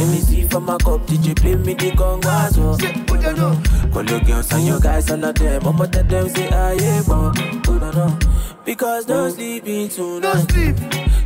Let 0.00 0.08
me 0.08 0.20
see 0.20 0.44
from 0.44 0.64
my 0.64 0.78
cup, 0.78 1.04
did 1.04 1.26
you 1.26 1.34
play 1.34 1.56
me 1.56 1.74
the? 1.74 1.92
Oh, 1.98 2.16
who 2.16 3.34
don't? 3.36 3.92
Call 3.92 4.04
your 4.06 4.20
girls 4.20 4.50
and 4.50 4.66
your 4.66 4.80
guys, 4.80 5.10
all 5.10 5.22
of 5.22 5.34
them. 5.34 5.66
I'ma 5.66 5.84
tell 5.84 6.04
them 6.04 6.28
say 6.30 6.48
I 6.48 6.72
ain't 6.72 7.06
born. 7.06 7.36
Oh, 7.36 7.72
who 7.72 7.92
don't? 7.92 8.64
Because 8.64 9.06
no 9.08 9.26
oh. 9.26 9.28
sleeping 9.28 9.90
tonight. 9.90 10.22
No 10.22 10.32
sleep. 10.48 10.76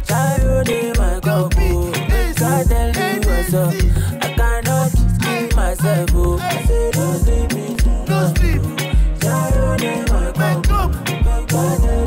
Child 0.08 0.68
in 0.68 0.88
my 0.98 1.20
cup, 1.20 1.54
oh. 1.56 1.92
God 2.34 2.66
tell 2.66 2.92
me 2.94 3.18
what's 3.24 3.54
up. 3.54 3.74
I 4.20 4.34
cannot 4.34 4.90
keep 5.22 5.54
myself, 5.54 6.10
oh. 6.14 6.38
I 6.42 6.62
say 6.64 6.90
no 6.96 7.12
sleeping 7.22 7.76
tonight. 7.76 8.08
No 8.08 8.34
sleep. 8.34 8.62
Child 9.20 9.82
in 9.84 10.00
my 10.12 10.32
cup, 10.32 10.66
oh. 10.70 10.88
God 11.46 11.78
tell 11.78 12.00
me 12.00 12.03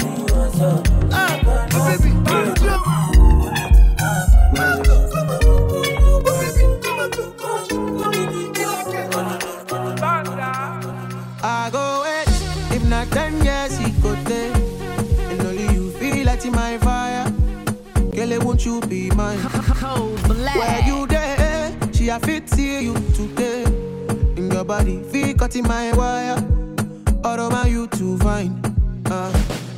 won't 18.58 18.66
you 18.66 18.82
be 18.90 19.12
mine? 19.12 19.40
Cold 19.76 20.24
black. 20.28 20.56
Where 20.56 20.82
you 20.88 21.06
there? 21.06 21.78
She 21.94 22.10
a 22.10 22.20
fit 22.20 22.50
see 22.50 22.86
you 22.86 22.94
today. 23.14 23.64
In 24.36 24.50
your 24.50 24.64
body, 24.64 25.04
feel 25.12 25.36
cut 25.36 25.56
in 25.56 25.64
my 25.68 25.94
wire. 25.94 26.44
All 27.24 27.40
of 27.40 27.52
my 27.52 27.68
you 27.68 27.88
too 27.88 28.18
fine. 28.18 28.60
Uh, 29.06 29.32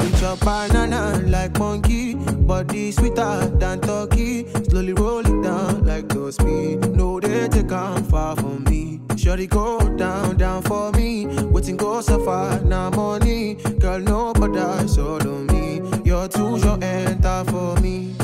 eat 0.05 0.21
your 0.21 0.37
banana 0.37 1.21
like 1.27 1.59
monkey. 1.59 2.15
Body 2.15 2.91
sweeter 2.91 3.49
than 3.59 3.81
turkey. 3.81 4.47
Slowly 4.69 4.93
roll 4.93 5.19
it 5.19 5.43
down 5.43 5.85
like 5.85 6.07
those 6.07 6.35
speed. 6.35 6.79
No, 6.95 7.19
they 7.19 7.49
take 7.49 7.71
on 7.73 8.03
far 8.05 8.37
from 8.37 8.63
me. 8.63 9.01
Shorty 9.17 9.47
go 9.47 9.79
down, 9.97 10.37
down 10.37 10.61
for 10.61 10.93
me. 10.93 11.27
Waiting 11.51 11.75
go 11.75 11.99
so 11.99 12.23
far, 12.23 12.61
now 12.61 12.89
money. 12.91 13.55
Girl, 13.79 13.99
no 13.99 14.31
bother, 14.31 14.87
solo 14.87 15.39
me. 15.51 15.81
You're 16.05 16.29
too 16.29 16.57
short, 16.59 16.81
enter 16.81 17.43
for 17.51 17.75
me. 17.81 18.15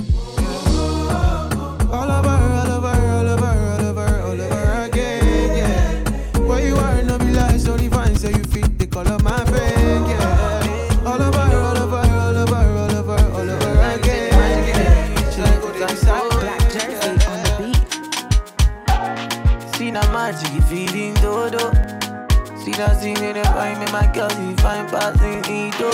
My 23.96 24.12
fine 24.58 24.90
passing, 24.90 25.42
do 25.44 25.72
do, 25.72 25.90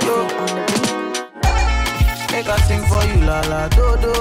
do. 0.00 0.16
Make 2.32 2.46
her 2.46 2.58
sing 2.66 2.82
for 2.88 3.04
you, 3.04 3.24
la 3.24 3.40
la, 3.42 3.68
do 3.68 3.96
do. 4.02 4.12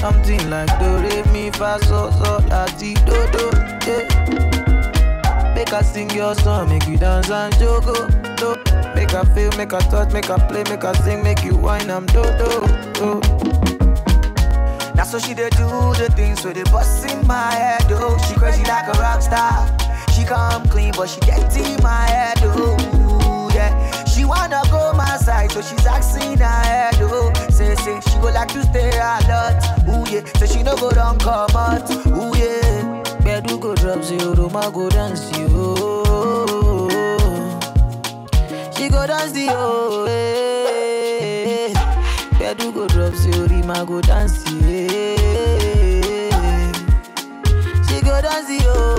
Something 0.00 0.48
like 0.48 0.70
do 0.78 0.98
re 1.02 1.22
mi 1.32 1.50
fa 1.50 1.78
so 1.82 2.10
so 2.12 2.38
la 2.48 2.66
ti 2.78 2.94
do 2.94 3.16
do, 3.32 3.50
yeah. 3.86 5.54
Make 5.56 5.72
I 5.72 5.82
sing 5.82 6.10
your 6.10 6.34
song, 6.36 6.68
make 6.68 6.86
you 6.86 6.96
dance 6.96 7.28
and 7.28 7.52
jogo, 7.54 8.06
do. 8.36 8.54
Make 8.94 9.12
I 9.12 9.24
feel, 9.34 9.50
make 9.56 9.72
I 9.72 9.80
touch, 9.80 10.12
make 10.12 10.30
I 10.30 10.38
play, 10.46 10.62
make 10.64 10.84
I 10.84 10.92
sing, 11.02 11.24
make 11.24 11.42
you 11.42 11.56
whine, 11.56 11.90
I'm 11.90 12.06
do 12.06 12.22
do, 12.22 12.60
do. 12.92 13.20
Now 14.94 15.04
so 15.04 15.18
she 15.18 15.34
dey 15.34 15.50
do 15.50 15.66
the 15.94 16.12
things 16.14 16.44
with 16.44 16.54
they 16.54 16.62
bust 16.70 17.04
in 17.10 17.26
my 17.26 17.52
head, 17.52 17.84
oh 17.90 18.16
She 18.28 18.34
crazy 18.34 18.62
like 18.62 18.86
a 18.94 18.98
rock 19.00 19.20
star 19.20 19.85
she 20.16 20.24
come 20.24 20.66
clean, 20.68 20.92
but 20.96 21.08
she 21.10 21.20
get 21.20 21.54
in 21.56 21.80
my 21.82 22.06
head, 22.06 22.38
oh, 22.42 23.50
yeah. 23.54 24.04
She 24.06 24.24
wanna 24.24 24.62
go 24.70 24.92
my 24.94 25.16
side, 25.18 25.52
so 25.52 25.60
she's 25.60 25.84
asking 25.86 26.38
her 26.38 26.44
head, 26.46 26.94
oh. 27.00 27.30
Say, 27.50 27.74
say, 27.76 28.00
she 28.00 28.18
go 28.20 28.30
like 28.30 28.48
to 28.54 28.62
stay 28.62 28.88
a 28.96 29.20
lot, 29.28 29.54
oh, 29.86 30.04
yeah. 30.10 30.24
Say, 30.38 30.46
she 30.46 30.62
no 30.62 30.74
go 30.76 30.90
don't 30.90 31.20
come 31.20 31.54
out, 31.54 31.82
oh, 31.90 32.32
yeah. 32.34 33.02
Bedu 33.20 33.58
go 33.60 33.74
drop 33.74 34.02
zero, 34.02 34.28
oh, 34.28 34.34
Roma 34.34 34.70
go 34.72 34.88
dance, 34.88 35.30
you, 35.36 35.46
oh, 35.50 36.44
oh. 36.48 36.88
She 38.76 38.88
go 38.88 39.06
dance, 39.06 39.32
the 39.32 39.48
oh, 39.50 40.06
eh. 40.08 41.72
Bedu 42.38 42.72
go 42.72 42.86
drop 42.88 43.14
zero, 43.14 43.44
oh, 43.44 43.48
Rima 43.48 43.84
go 43.84 44.00
dance, 44.00 44.42
yeah. 44.50 45.16
She 47.88 48.00
go 48.00 48.20
dance, 48.22 48.46
the 48.48 48.64
oh. 48.68 48.95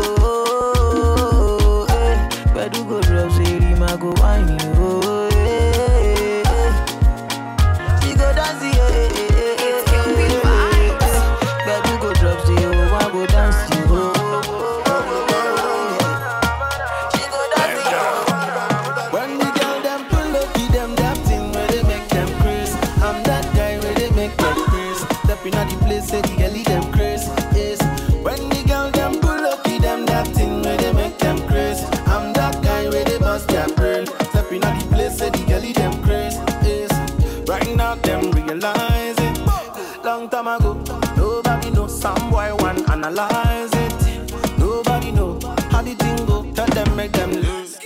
analyze 43.08 43.72
it. 43.74 44.60
Nobody 44.60 45.12
know 45.12 45.40
how 45.72 45.82
the 45.82 45.96
thing 45.96 46.26
go. 46.26 46.44
Tell 46.54 46.68
them 46.68 46.96
make 46.96 47.14
them 47.14 47.32
lose. 47.32 47.78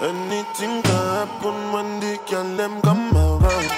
Anything 0.00 0.82
can 0.82 1.04
happen 1.16 1.56
when 1.72 2.00
the 2.00 2.18
girl 2.28 2.56
them 2.56 2.80
come 2.82 3.16
around. 3.16 3.68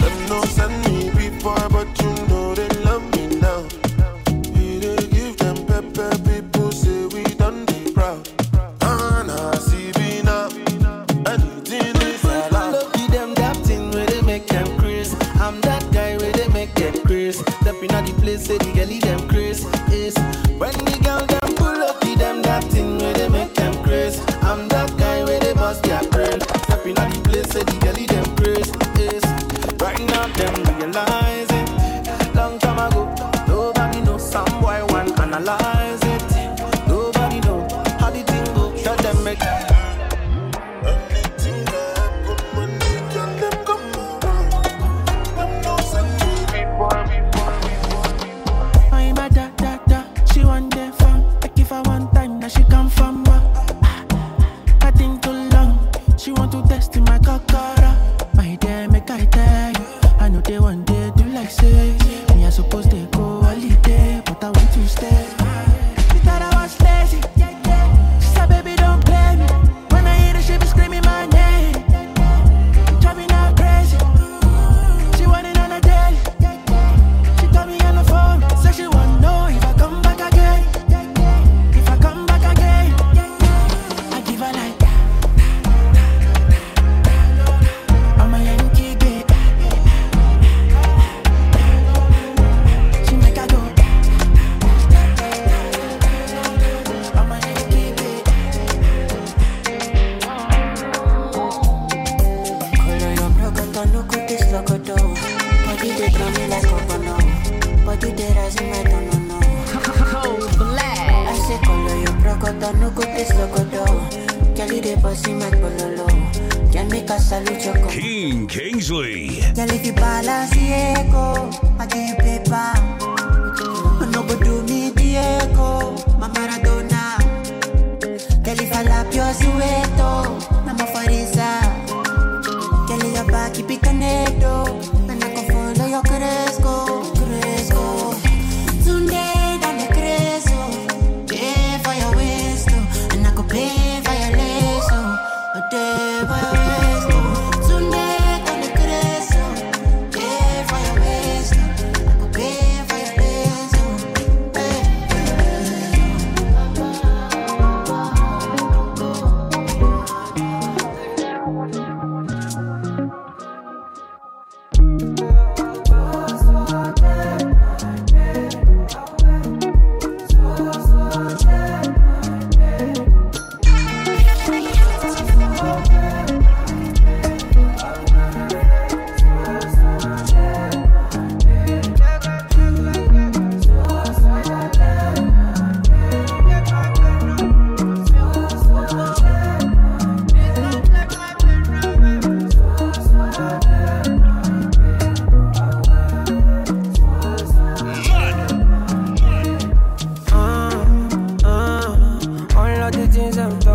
Them 0.00 0.16
no 0.28 0.42
send 0.44 0.76
me 0.84 1.10
before. 1.10 1.75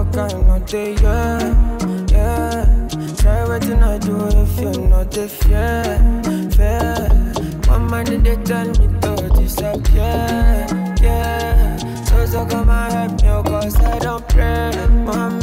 talk, 0.10 0.34
I'm 0.34 0.48
not 0.48 0.68
there, 0.68 0.92
yeah, 1.02 2.06
yeah. 2.10 2.88
Try 3.18 3.48
what 3.48 3.66
you 3.66 3.76
not 3.76 4.02
do 4.02 4.18
if 4.28 4.60
you're 4.60 4.88
not 4.88 5.12
there, 5.12 5.30
yeah, 5.50 6.50
yeah. 6.58 7.34
My 7.68 7.78
mind 7.78 8.26
they 8.26 8.36
tell 8.44 8.68
me 8.68 8.88
to 9.02 9.30
disappear, 9.36 10.68
yeah. 11.02 11.78
So 12.06 12.26
so 12.26 12.46
come 12.46 12.70
and 12.70 13.22
help 13.22 13.46
me, 13.46 13.52
cause 13.52 13.80
I 13.80 14.00
don't 14.00 14.28
pray, 14.30 14.72
mama. 14.90 15.41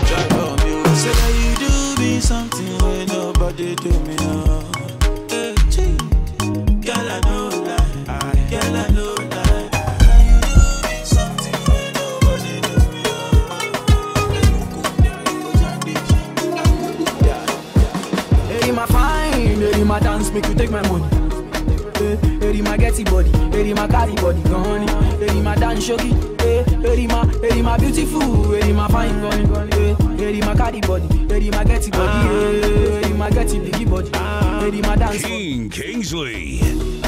hey, 33.26 33.34
my 33.34 33.42
getty 33.42 33.58
biggie 33.58 33.90
body, 33.90 34.10
ah, 34.14 34.60
hey, 34.70 34.80
my 34.80 34.96
dance. 34.96 35.22
Keen 35.22 35.70
Kingsley. 35.70 36.60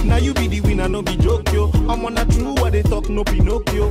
Now 0.04 0.16
you 0.16 0.32
be 0.34 0.48
the 0.48 0.60
winner, 0.60 0.88
no 0.88 1.02
be 1.02 1.16
joke 1.16 1.52
yo. 1.52 1.70
I'm 1.88 2.04
on 2.04 2.18
a 2.18 2.24
true 2.24 2.54
what 2.54 2.72
they 2.72 2.82
talk, 2.82 3.08
no 3.08 3.24
Pinocchio. 3.24 3.90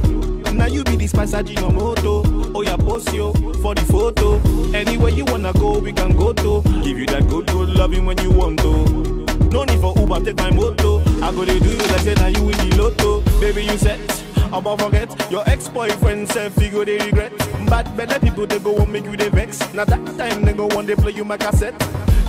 Now 0.54 0.66
you 0.66 0.84
be 0.84 0.96
the 0.96 1.08
spice 1.08 1.34
moto. 1.34 2.24
Oh 2.56 2.62
yeah, 2.62 2.78
post 2.78 3.14
yo 3.14 3.34
for 3.62 3.76
the 3.76 3.82
photo. 3.82 4.40
Anywhere 4.76 5.12
you 5.12 5.26
wanna 5.26 5.54
go, 5.54 5.80
we 5.80 5.94
can 5.94 6.16
go 6.16 6.34
to. 6.34 6.62
Give 6.84 6.98
you 6.98 7.06
that 7.08 7.28
good, 7.28 7.48
good 7.48 7.70
loving 7.70 8.06
when 8.06 8.18
you 8.20 8.32
want 8.32 8.60
to. 8.60 9.28
No 9.52 9.64
need 9.64 9.80
for 9.80 9.94
Uber, 9.98 10.20
take 10.22 10.38
my 10.38 10.52
moto. 10.52 11.00
I 11.22 11.32
go 11.32 11.46
to 11.46 11.60
do 11.60 11.70
you 11.70 11.78
like 11.78 12.02
say 12.02 12.14
now 12.16 12.28
you 12.28 12.44
win 12.44 12.58
the 12.58 12.76
lotto. 12.78 13.22
Baby, 13.40 13.66
you 13.66 13.78
set. 13.78 14.00
I'm 14.48 14.66
about 14.66 14.80
forget 14.80 15.32
your 15.32 15.48
ex-boyfriend 15.48 16.30
self 16.30 16.54
figure 16.54 16.86
they 16.86 16.98
regret. 17.00 17.38
Bad 17.68 17.96
better 17.98 18.20
people 18.20 18.48
they 18.48 18.60
go 18.60 18.72
want 18.72 18.90
make 18.90 19.04
you 19.04 19.18
they 19.18 19.30
vex. 19.30 19.60
Now 19.74 19.86
that 19.86 20.18
time 20.18 20.44
they 20.44 20.54
go 20.54 20.68
want 20.68 20.88
they 20.88 20.96
play 20.96 21.12
you 21.12 21.26
my 21.26 21.38
cassette. 21.38 21.76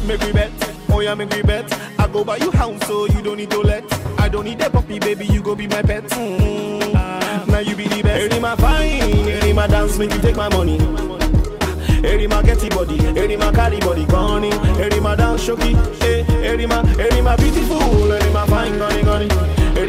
Make 0.06 0.22
we 0.22 0.32
bet, 0.32 0.50
oh 0.90 1.00
yeah, 1.00 1.14
make 1.14 1.30
we 1.30 1.42
bet. 1.42 1.70
I 1.98 2.06
go 2.08 2.24
buy 2.24 2.36
you 2.36 2.50
house 2.50 2.86
so 2.86 3.06
you 3.06 3.20
don't 3.22 3.36
need 3.36 3.50
to 3.50 3.60
let. 3.60 3.84
I 4.18 4.28
don't 4.28 4.44
need 4.44 4.60
a 4.62 4.70
puppy, 4.70 4.98
baby, 4.98 5.26
you 5.26 5.42
go 5.42 5.54
be 5.54 5.66
my 5.66 5.82
pet. 5.82 6.04
Mm. 6.04 7.46
Now 7.48 7.58
you 7.58 7.76
be 7.76 7.86
the 7.88 8.02
best. 8.02 8.32
Hey, 8.32 8.40
my 8.40 8.56
fine, 8.56 8.80
hey, 8.82 9.52
my 9.52 9.66
dance, 9.66 9.98
make 9.98 10.12
you 10.14 10.20
take 10.20 10.36
my 10.36 10.48
money. 10.48 10.78
Hey, 12.00 12.26
my 12.26 12.42
getty 12.42 12.68
body, 12.70 12.96
my 13.36 13.52
carry 13.52 13.80
body, 13.80 14.06
gone. 14.06 14.48
My 15.02 15.14
dance, 15.14 15.46
shoki. 15.46 15.74
My, 15.74 16.82
hey, 16.96 17.20
my 17.20 17.36
beautiful, 17.36 18.08
my 18.32 18.46
fine, 18.46 18.78
gone, 18.78 19.04
gone. 19.04 19.28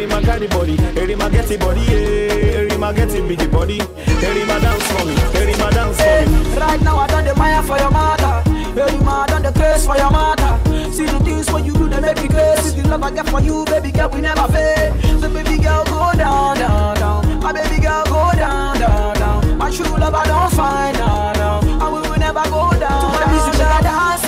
My 0.10 0.22
carry 0.22 0.48
body, 0.48 0.76
hey, 0.76 1.16
my 1.16 1.30
getty 1.30 1.58
body, 1.58 1.82
hey, 1.82 2.68
hey, 2.68 2.78
my 2.78 2.92
getty 2.94 3.22
big 3.22 3.52
body. 3.52 3.80
My 3.80 4.60
dance 4.60 4.84
for 4.92 5.06
me, 5.06 5.16
my 5.58 5.70
dance 5.72 5.98
for 5.98 6.30
me. 6.30 6.58
Right 6.60 6.82
now 6.82 6.98
I 6.98 7.08
done 7.08 7.26
the 7.26 7.36
Maya 7.36 7.64
for 7.64 7.78
your 7.78 7.92
mother. 7.92 8.59
Hey, 8.76 8.98
ma, 9.04 9.24
I 9.24 9.28
done 9.28 9.44
the 9.44 9.52
curse 9.52 9.86
for 9.86 9.98
your 9.98 10.12
mother. 10.12 10.58
See 10.92 11.06
the 11.06 11.20
things 11.24 11.50
for 11.50 11.60
you 11.60 11.74
do, 11.74 11.88
they 11.90 12.00
make 12.00 12.22
me 12.22 12.28
crazy. 12.30 12.82
The 12.82 12.88
love 12.90 13.04
I 13.04 13.12
get 13.12 13.28
for 13.30 13.42
you, 13.42 13.66
baby 13.66 13.92
girl, 13.92 14.10
we 14.10 14.22
never 14.22 14.48
fail. 14.52 14.94
So 15.22 15.30
baby 15.30 15.58
girl, 15.62 15.84
go 15.86 16.12
down, 16.18 16.58
down, 16.58 16.96
down. 16.96 17.40
My 17.42 17.52
baby 17.52 17.82
girl, 17.82 18.04
go 18.06 18.32
down, 18.36 18.80
down, 18.80 19.16
down. 19.16 19.58
My 19.58 19.70
true 19.72 19.86
love 19.98 20.14
I 20.14 20.26
don't 20.26 20.52
find, 20.54 20.98
no, 20.98 21.34
no. 21.36 21.86
And 21.86 21.94
we 21.94 22.00
will 22.10 22.20
never 22.20 22.44
go 22.50 22.72
down. 22.80 23.02
To 23.02 23.20
my 23.20 23.26
music, 23.32 23.56
a 23.56 23.84
dance. 23.84 24.24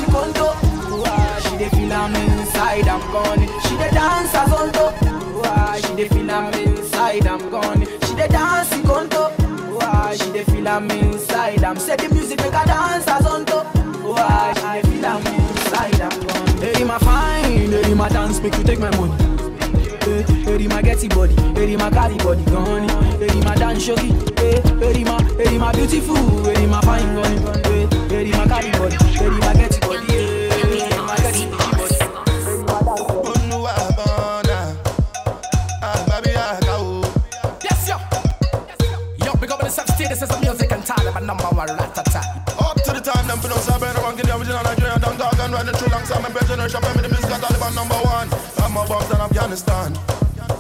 Ah, 1.04 1.40
She 1.44 1.58
dey 1.58 1.70
feel 1.70 1.94
am 1.94 2.16
inside, 2.16 2.88
I'm 2.88 3.02
gone. 3.12 3.40
She 3.68 3.76
dey 3.78 3.90
dance 3.92 4.34
as 4.36 4.52
on 4.52 4.72
top. 4.72 4.96
She 5.86 5.96
dey 5.96 6.08
feel 6.10 6.32
am 6.32 6.54
inside, 6.54 7.28
I'm 7.28 7.50
gone. 7.50 7.86
She 8.06 8.16
dey 8.16 8.28
dance. 8.28 8.70
Ah, 9.84 10.14
She 10.16 10.32
dey 10.32 10.44
feel 10.44 10.68
am 10.68 10.90
inside, 10.92 11.64
I'm 11.64 11.78
say 11.78 11.96
the 11.96 12.10
music 12.14 12.40
make 12.40 12.52
her 12.54 12.66
dance 12.66 13.08
as 13.08 13.26
on 13.26 13.46
top. 13.46 13.61
Gone. 14.22 14.56
Hey, 16.62 16.84
my 16.84 17.00
fine, 17.00 17.72
hey, 17.72 17.94
my 17.96 18.08
dance 18.08 18.40
make 18.40 18.56
you 18.56 18.64
take 18.64 18.80
my 18.80 18.96
money. 18.98 19.16
Hey, 20.46 20.68
my 20.68 20.82
getty 20.84 21.08
body, 21.08 21.34
hey, 21.56 21.76
my 21.76 21.90
carry 21.90 22.18
body, 22.18 22.44
gone. 22.46 22.88
Hey, 23.18 23.40
my 23.42 23.56
dance 23.56 23.88
shoki, 23.88 24.12
hey, 24.38 24.62
hey, 24.94 25.04
my, 25.04 25.24
hey, 25.44 25.58
my 25.58 25.72
beautiful, 25.72 26.16
hey, 26.44 26.68
my 26.68 26.80
fine, 26.82 27.16
gone. 27.16 27.64
Hey, 27.64 27.88
hey, 28.10 28.32
my 28.38 28.46
carry 28.46 28.72
body, 28.78 28.96
hey, 28.96 29.30
my 29.30 29.54
getty 29.54 29.80
body, 29.80 30.06
hey, 30.06 31.00
my 31.02 31.18
getty 31.18 31.46
body. 31.50 31.72
Yes, 37.64 37.88
yo. 37.88 37.98
Yo, 39.26 39.34
big 39.40 39.52
up 39.52 39.60
on 39.60 39.66
the 39.66 39.72
sub 39.72 39.88
status 39.90 40.22
as 40.22 40.30
a 40.30 40.40
music 40.42 40.72
and 40.72 40.86
talent, 40.86 41.14
but 41.16 41.24
number 41.24 41.44
one 41.46 41.56
Sabine, 44.22 44.28
the 44.28 44.38
original 44.38 44.64
Nigerian, 44.64 45.02
don't 45.02 45.18
talk 45.18 45.40
and 45.40 45.54
run 45.54 45.66
the 45.66 45.72
true 45.74 45.88
alongside 45.88 46.22
my 46.22 46.30
better 46.30 46.48
generation, 46.48 46.82
me 46.82 47.02
the 47.02 47.10
music 47.10 47.30
Taliban 47.30 47.76
number 47.76 47.96
one. 48.06 48.28
I'm 48.62 48.78
a 48.78 48.86
bombs 48.88 49.10
in 49.10 49.18
Afghanistan. 49.18 49.94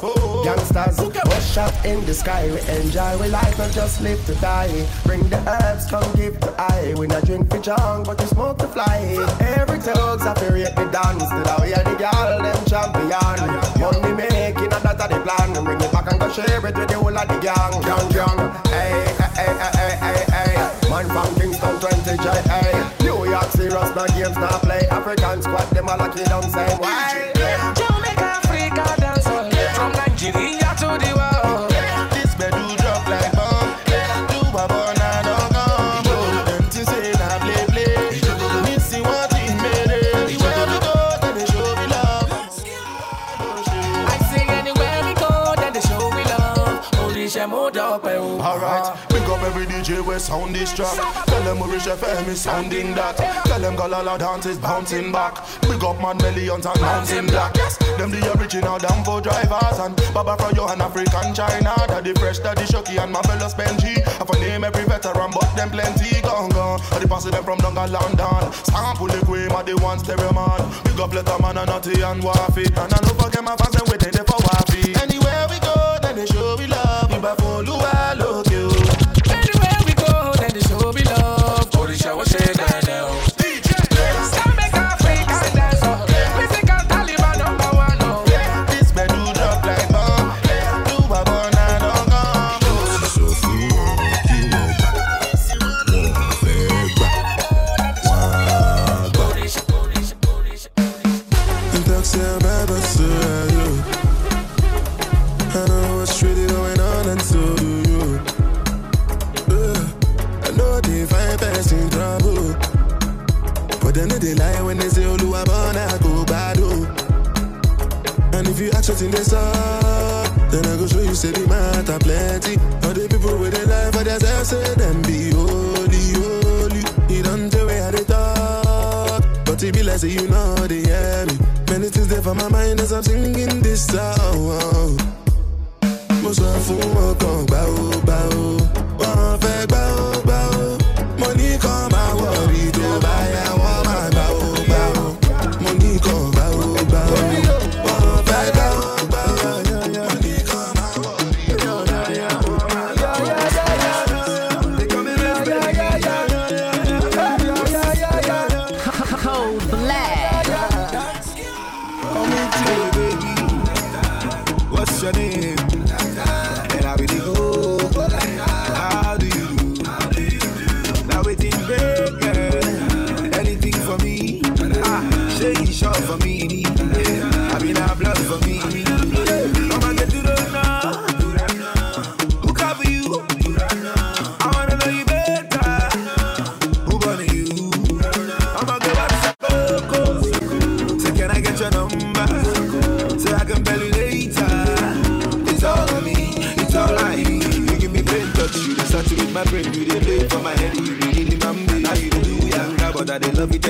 Oh. 0.03 0.41
Youngsters, 0.43 0.97
bust 0.97 1.53
shot 1.53 1.73
in 1.85 2.03
the 2.05 2.13
sky. 2.13 2.49
We 2.49 2.59
enjoy 2.81 3.17
we 3.21 3.27
life 3.29 3.59
and 3.59 3.71
just 3.73 4.01
live 4.01 4.23
to 4.25 4.35
die. 4.35 4.87
Bring 5.05 5.21
the 5.29 5.37
herbs, 5.47 5.85
come 5.89 6.05
give 6.15 6.39
the 6.39 6.53
eye. 6.57 6.95
We 6.97 7.07
not 7.07 7.25
drink 7.25 7.51
for 7.51 7.59
junk, 7.59 8.07
but 8.07 8.19
we 8.19 8.25
smoke 8.25 8.57
to 8.59 8.67
fly. 8.67 9.17
Every 9.39 9.79
thugs 9.79 10.23
have 10.23 10.39
to 10.39 10.51
rate 10.53 10.75
the 10.75 10.85
dance. 10.89 11.29
Till 11.29 11.47
I 11.47 11.67
hear 11.67 11.83
the 11.83 11.95
girl, 12.01 12.41
them 12.41 12.65
champion. 12.65 13.39
Money 13.79 14.13
making, 14.13 14.73
and 14.73 14.83
that's 14.83 15.07
the 15.07 15.19
plan. 15.21 15.63
Bring 15.63 15.81
it 15.81 15.91
back 15.91 16.11
and 16.11 16.19
go 16.19 16.31
share 16.31 16.57
it 16.57 16.63
with 16.63 16.87
the 16.87 16.95
whole 16.97 17.17
of 17.17 17.27
the 17.27 17.37
gang. 17.39 17.81
Gang, 17.85 18.09
gang. 18.09 18.39
Hey, 18.73 19.05
hey, 19.21 19.53
hey, 19.53 19.73
hey, 19.77 19.95
hey, 20.01 20.25
hey. 20.33 20.89
Man 20.89 21.05
from 21.07 21.35
Kingston 21.35 21.79
Serious, 23.81 23.95
no 23.95 24.05
games, 24.07 24.37
no 24.37 24.47
play. 24.59 24.87
African 24.89 25.41
squad, 25.41 25.69
them 25.71 25.89
all 25.89 25.97
you 26.17 26.25
don't 26.25 26.43
say 26.51 26.75
why. 26.77 27.40
we 50.11 50.19
sound 50.19 50.53
this 50.53 50.73
track. 50.73 50.97
Tell 51.25 51.43
them 51.43 51.63
Rich 51.71 51.87
FM 51.87 52.27
is 52.27 52.41
sounding 52.41 52.93
that. 52.95 53.15
Tell 53.45 53.59
them 53.59 53.75
Galala 53.77 54.19
dance 54.19 54.45
is 54.45 54.57
bouncing 54.57 55.11
back. 55.11 55.39
Big 55.61 55.83
up 55.83 56.01
man 56.01 56.17
millions 56.17 56.65
and 56.65 56.81
mountain 56.81 57.27
black. 57.27 57.55
Yes, 57.55 57.77
them 57.97 58.11
the 58.11 58.19
original 58.37 58.77
damn 58.77 59.03
for 59.05 59.21
drivers 59.21 59.79
and 59.79 59.95
Baba 60.13 60.35
from 60.35 60.55
Johan 60.55 60.81
African 60.81 61.33
China. 61.33 61.73
Daddy 61.87 62.13
fresh, 62.13 62.39
daddy 62.39 62.65
shocky 62.65 62.97
and 62.97 63.11
my 63.11 63.21
fellow 63.21 63.47
Benji. 63.55 64.03
I 64.03 64.25
for 64.25 64.37
name 64.39 64.65
every 64.65 64.83
veteran, 64.83 65.31
but 65.31 65.47
them 65.55 65.69
plenty 65.69 66.21
gone 66.21 66.49
gone. 66.49 66.81
I 66.91 66.99
the 66.99 67.07
pass 67.07 67.23
them 67.23 67.43
from 67.43 67.59
London, 67.59 67.91
London. 67.91 68.51
Sample 68.67 69.07
the 69.07 69.23
queen, 69.25 69.47
my 69.47 69.63
the 69.63 69.77
ones 69.77 70.03
stereo 70.03 70.33
man. 70.33 70.59
Big 70.83 70.99
up 70.99 71.13
letter 71.13 71.39
man 71.39 71.57
and 71.57 71.67
naughty 71.67 72.01
and 72.01 72.21
waffy. 72.21 72.67
And 72.67 72.91
I 72.91 72.99
know 72.99 73.15
forget 73.15 73.43
my 73.43 73.55
fans 73.55 73.75
and 73.79 73.87
waiting 73.87 74.11
there 74.11 74.27
for 74.27 74.39
waffy. 74.43 74.91
Anywhere 75.01 75.47
we 75.47 75.57
go, 75.59 75.97
then 76.01 76.17
they 76.17 76.25
show 76.25 76.57
we 76.57 76.67
love. 76.67 77.07
We 77.11 77.19
back 77.19 77.37
for 77.39 77.63
Luau. 77.63 78.10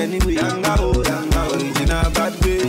anyway. 0.02 0.34
Yanga 0.34 0.76
oh, 0.80 0.92
yanga 1.08 1.40
original 1.54 2.10
bad 2.10 2.34
way. 2.44 2.62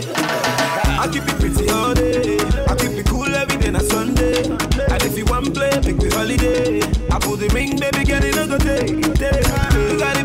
I 1.02 1.08
keep 1.12 1.24
it 1.24 1.38
pretty 1.40 1.68
all 1.70 1.94
day. 1.94 2.38
I 2.70 2.74
keep 2.76 2.92
it 2.92 3.06
cool 3.06 3.34
every 3.34 3.56
day 3.58 3.68
on 3.68 3.80
Sunday. 3.80 4.44
And 4.92 5.02
if 5.02 5.18
you 5.18 5.24
want 5.26 5.52
play, 5.54 5.72
make 5.84 5.98
me 5.98 6.10
holiday. 6.10 6.80
I 7.10 7.18
put 7.18 7.40
the 7.40 7.50
ring, 7.52 7.78
baby, 7.78 8.04
get 8.04 8.24
it 8.24 8.38
on 8.38 8.50
the 8.50 8.58
day. 8.58 8.86
You. 8.88 10.23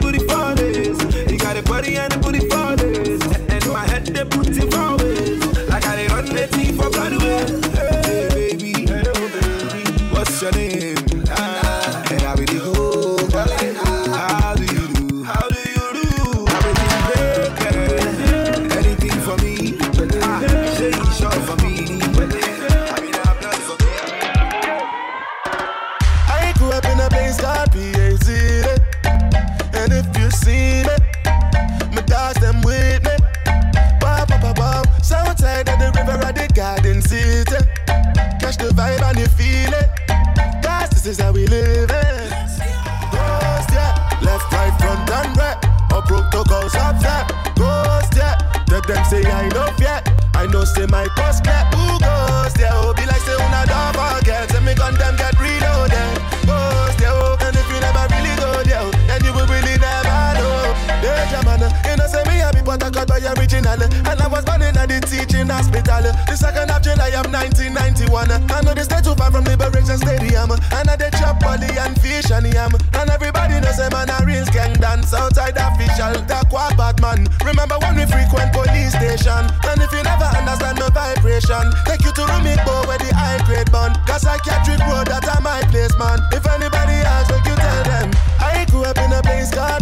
The 66.29 66.37
second 66.37 66.69
of 66.69 66.85
July, 66.85 67.09
I'm 67.17 67.25
1991. 67.33 68.05
I 68.29 68.61
know 68.61 68.77
this 68.77 68.85
day 68.85 69.01
too 69.01 69.17
far 69.17 69.33
from 69.33 69.49
Liberation 69.49 69.97
Stadium. 69.97 70.53
And 70.53 70.85
I 70.85 70.93
did 70.93 71.09
chop 71.17 71.41
body 71.41 71.65
and 71.73 71.97
fish 71.97 72.29
and 72.29 72.45
yam. 72.53 72.69
And 72.93 73.09
everybody 73.09 73.57
knows 73.57 73.81
a 73.81 73.89
man 73.89 74.13
a 74.13 74.21
rings 74.21 74.45
gang 74.53 74.77
dance 74.77 75.09
outside 75.09 75.57
official. 75.57 76.21
That 76.29 76.45
quad 76.53 76.77
bad 76.77 77.01
man. 77.01 77.25
Remember 77.41 77.81
when 77.81 77.97
we 77.97 78.05
frequent 78.05 78.53
police 78.53 78.93
station? 78.93 79.41
And 79.65 79.81
if 79.81 79.89
you 79.89 80.05
never 80.05 80.29
understand 80.37 80.77
my 80.77 80.93
vibration, 80.93 81.65
take 81.89 82.05
you 82.05 82.13
to 82.13 82.23
Rumik 82.29 82.61
Boy 82.61 82.85
where 82.85 83.01
the 83.01 83.09
high 83.09 83.41
grade 83.49 83.73
bun. 83.73 83.97
Cause 84.05 84.29
I 84.29 84.37
can't 84.45 84.61
road 84.85 85.09
that 85.09 85.25
I 85.25 85.41
my 85.41 85.65
place, 85.73 85.97
man. 85.97 86.21
If 86.29 86.45
anybody 86.45 87.01
asks, 87.09 87.33
what 87.33 87.41
you 87.41 87.57
tell 87.57 87.83
them. 87.89 88.13
I 88.37 88.69
grew 88.69 88.85
up 88.85 89.01
in 89.01 89.11
a 89.13 89.21
place 89.25 89.49
called 89.49 89.78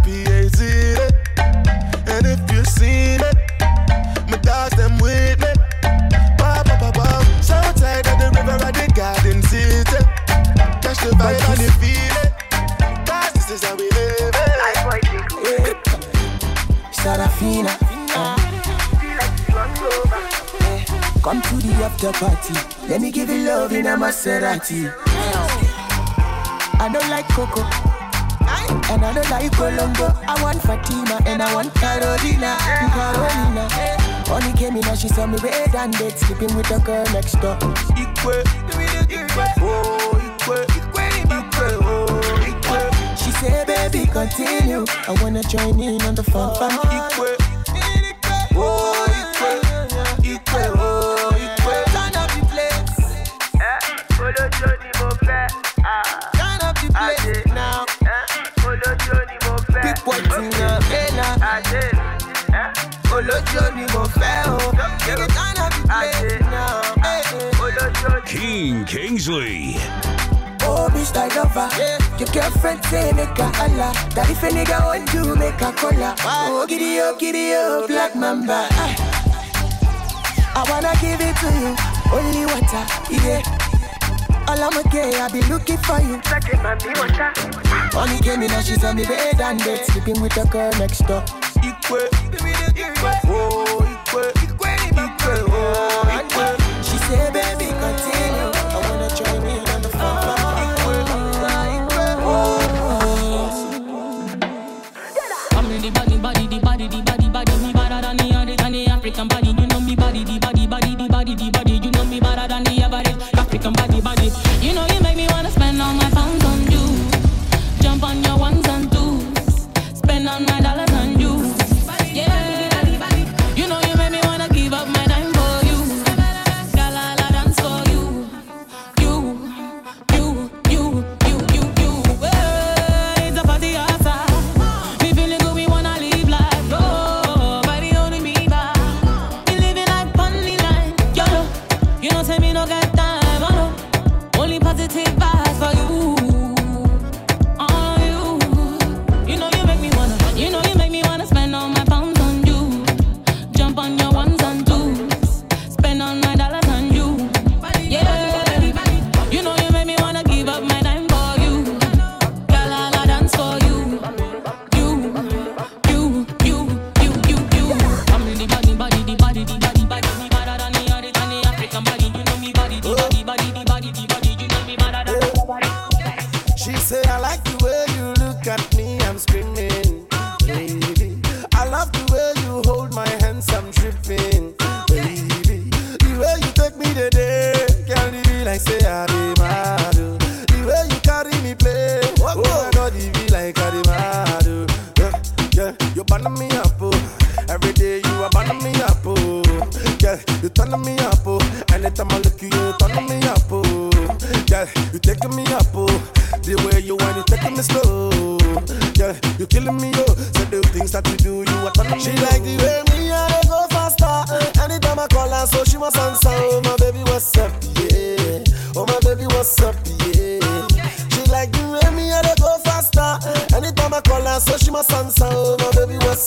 after 21.97 22.25
party. 22.25 22.53
Let 22.87 23.01
me 23.01 23.11
give 23.11 23.29
you 23.29 23.45
love 23.47 23.71
in 23.71 23.87
a 23.87 23.97
Maserati. 23.97 24.93
I 26.79 26.89
don't 26.91 27.09
like 27.09 27.27
cocoa. 27.29 27.63
And 28.93 29.03
I 29.03 29.13
don't 29.13 29.29
like 29.29 29.51
Colombo. 29.51 30.13
I 30.27 30.41
want 30.41 30.61
Fatima 30.61 31.19
and 31.25 31.41
I 31.41 31.53
want 31.53 31.73
Carolina. 31.75 32.57
Carolina. 32.59 33.67
Only 34.29 34.53
came 34.53 34.77
in 34.77 34.85
and 34.85 34.97
she 34.99 35.07
saw 35.07 35.25
me 35.25 35.37
red 35.41 35.75
and 35.75 35.93
dead, 35.93 36.17
sleeping 36.17 36.55
with 36.55 36.67
the 36.69 36.79
girl 36.79 37.03
next 37.13 37.33
door. 37.41 37.57
Oh, 37.61 37.73
oh. 39.61 40.17
She 43.17 43.31
said, 43.31 43.67
baby, 43.67 44.05
continue. 44.05 44.85
I 45.07 45.17
wanna 45.21 45.43
join 45.43 45.79
in 45.81 46.01
on 46.03 46.15
the 46.15 46.23
fun. 46.23 46.71
Equal. 46.91 47.46
Kingsley. 68.87 69.75
Oh, 70.63 70.87
bitch, 70.91 71.13
like 71.13 71.35
over. 71.35 71.67
Yeah. 71.77 71.97
Your 72.17 72.29
girlfriend 72.29 72.83
say 72.85 73.11
make 73.11 73.37
a 73.37 73.45
holla. 73.51 73.91
That 74.15 74.29
if 74.29 74.41
a 74.43 74.47
nigga 74.47 74.79
want 74.85 75.13
you, 75.13 75.35
make 75.35 75.59
a 75.61 75.73
cola. 75.73 76.15
Oh, 76.23 76.65
giddy 76.67 76.99
up, 76.99 77.19
giddy 77.19 77.53
up, 77.53 77.87
black 77.87 78.15
mamba. 78.15 78.67
I 80.55 80.63
wanna 80.71 80.93
give 81.03 81.19
it 81.19 81.35
to 81.43 81.49
you. 81.59 81.75
Only 82.15 82.45
water, 82.47 82.85
yeah. 83.11 83.43
All 84.47 84.63
I'm 84.63 84.77
okay, 84.87 85.19
I 85.19 85.27
be 85.29 85.41
looking 85.43 85.77
for 85.77 85.99
you. 85.99 86.21
Only 87.93 88.19
came 88.23 88.41
in 88.41 88.47
now, 88.47 88.61
she's 88.61 88.83
on 88.85 88.95
the 88.95 89.03
bed 89.03 89.41
and 89.41 89.59
bed, 89.59 89.85
sleeping 89.85 90.21
with 90.21 90.37
a 90.37 90.47
girl 90.47 90.71
next 90.79 91.05
door. 91.05 91.23
Equal, 91.61 92.07
oh, 93.27 93.83
equal. 94.07 94.46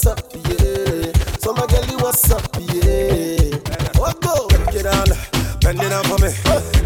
what's 0.03 0.19
up, 0.19 0.33
yeah. 0.33 1.11
So 1.39 1.53
my 1.53 1.67
girlie, 1.67 1.95
what's 1.97 2.31
up, 2.31 2.41
yeah. 2.57 3.53
What 3.99 4.19
go? 4.21 4.47
Take 4.47 4.81
it 4.81 4.85
on, 4.85 5.05
bend 5.61 5.81
it 5.81 5.89
down 5.89 6.03
for 6.05 6.17
me. 6.17 6.31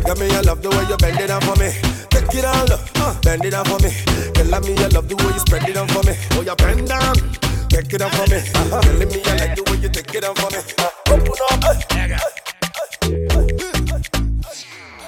Got 0.04 0.20
me, 0.20 0.28
I 0.36 0.42
love 0.42 0.62
the 0.62 0.70
way 0.70 0.86
you 0.90 0.98
bend 0.98 1.20
it 1.20 1.28
down 1.28 1.42
for 1.42 1.56
me. 1.56 1.72
Take 2.10 2.36
it 2.36 2.46
all, 2.46 2.68
uh, 2.72 3.16
bend 3.22 3.46
it 3.46 3.52
down 3.52 3.66
for 3.66 3.80
me. 3.80 3.92
Girl, 4.34 4.56
I 4.56 4.60
me, 4.60 4.76
I 4.84 4.88
love 4.88 5.08
the 5.08 5.16
way 5.16 5.32
you 5.32 5.40
spread 5.40 5.70
it 5.70 5.76
down 5.76 5.88
for 5.88 6.04
me. 6.04 6.14
Oh, 6.32 6.42
you 6.42 6.56
bend 6.56 6.88
down. 6.88 7.16
Take 7.70 7.94
it 7.94 8.00
down 8.00 8.12
for 8.12 8.28
me. 8.28 8.38
Uh-huh. 8.38 8.82
Telling 8.82 9.08
me 9.08 9.22
I 9.24 9.36
like 9.38 9.56
the 9.56 9.64
way 9.64 9.78
you 9.80 9.90
take 9.90 10.14
it 10.14 10.22
down 10.22 10.36
for 10.36 10.52
me. 10.52 10.60
Open 11.08 11.40
up. 11.52 11.64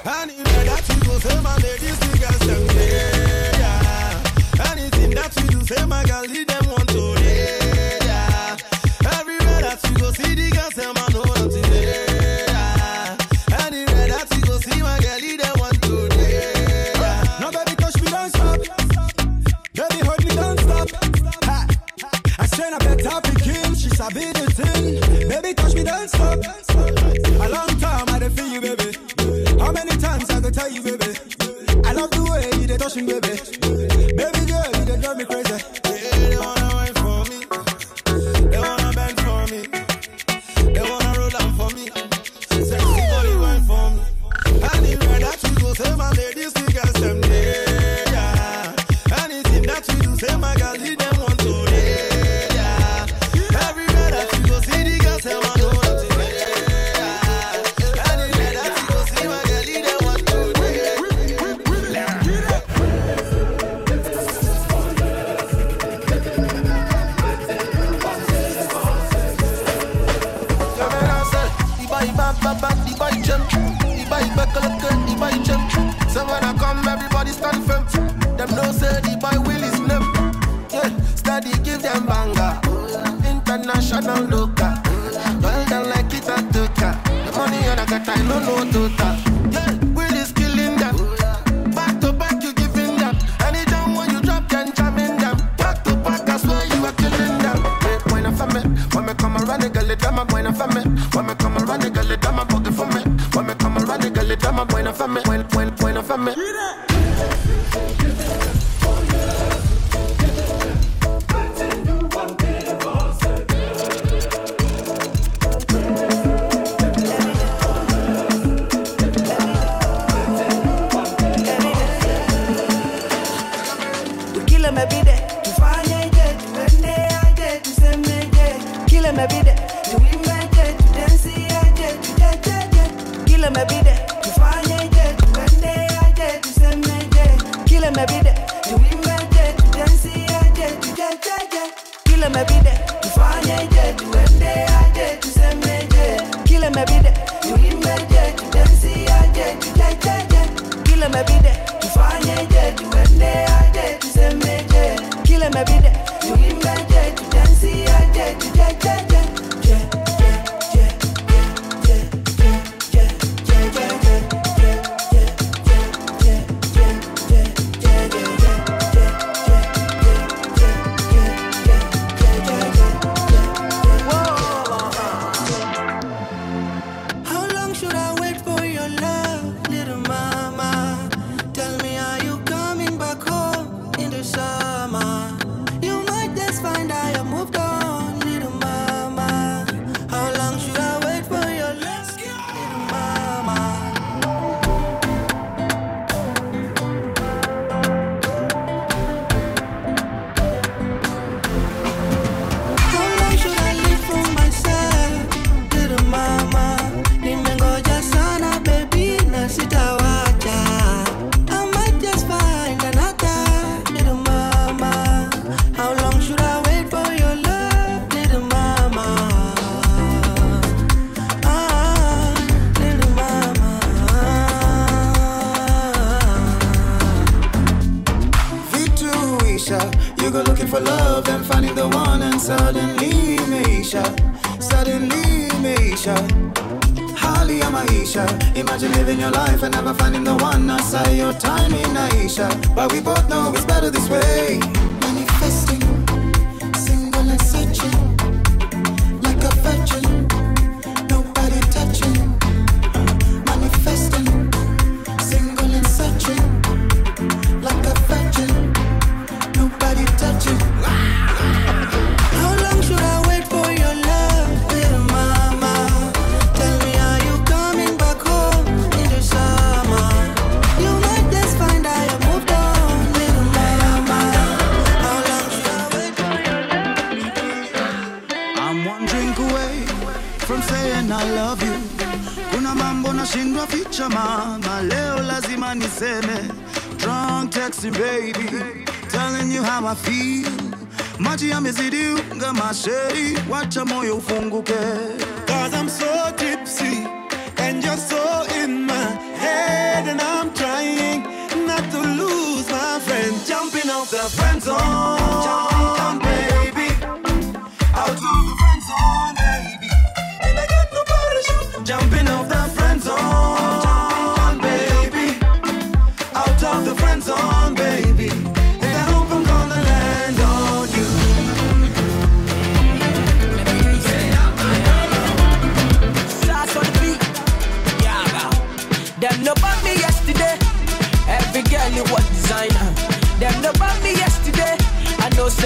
And 0.08 0.32
that 0.32 0.84
you 0.88 0.96
do, 1.04 1.20
say 1.20 1.42
my 1.42 1.56
ladies, 1.58 2.00
niggas, 2.00 2.40
them, 2.48 2.64
yeah. 3.60 4.72
Anything 4.72 5.12
that 5.12 5.36
you 5.36 5.48
do, 5.48 5.66
say 5.66 5.86
my 5.86 6.04
girl, 6.06 6.24
lead 6.24 6.48
them 6.48 6.66
one. 6.72 6.87
dance 26.12 26.72
for. 26.72 27.44
A 27.44 27.50
long 27.50 27.68
time 27.80 28.10
I 28.10 28.20
done 28.20 28.32
feel 28.32 28.48
you, 28.48 28.62
baby. 28.62 28.98
How 29.60 29.72
many 29.72 29.92
times 29.98 30.30
I 30.30 30.42
could 30.42 30.54
tell 30.54 30.70
you, 30.70 30.82
baby? 30.82 30.97
no 88.24 88.40
know 88.66 88.90
tá. 88.98 89.27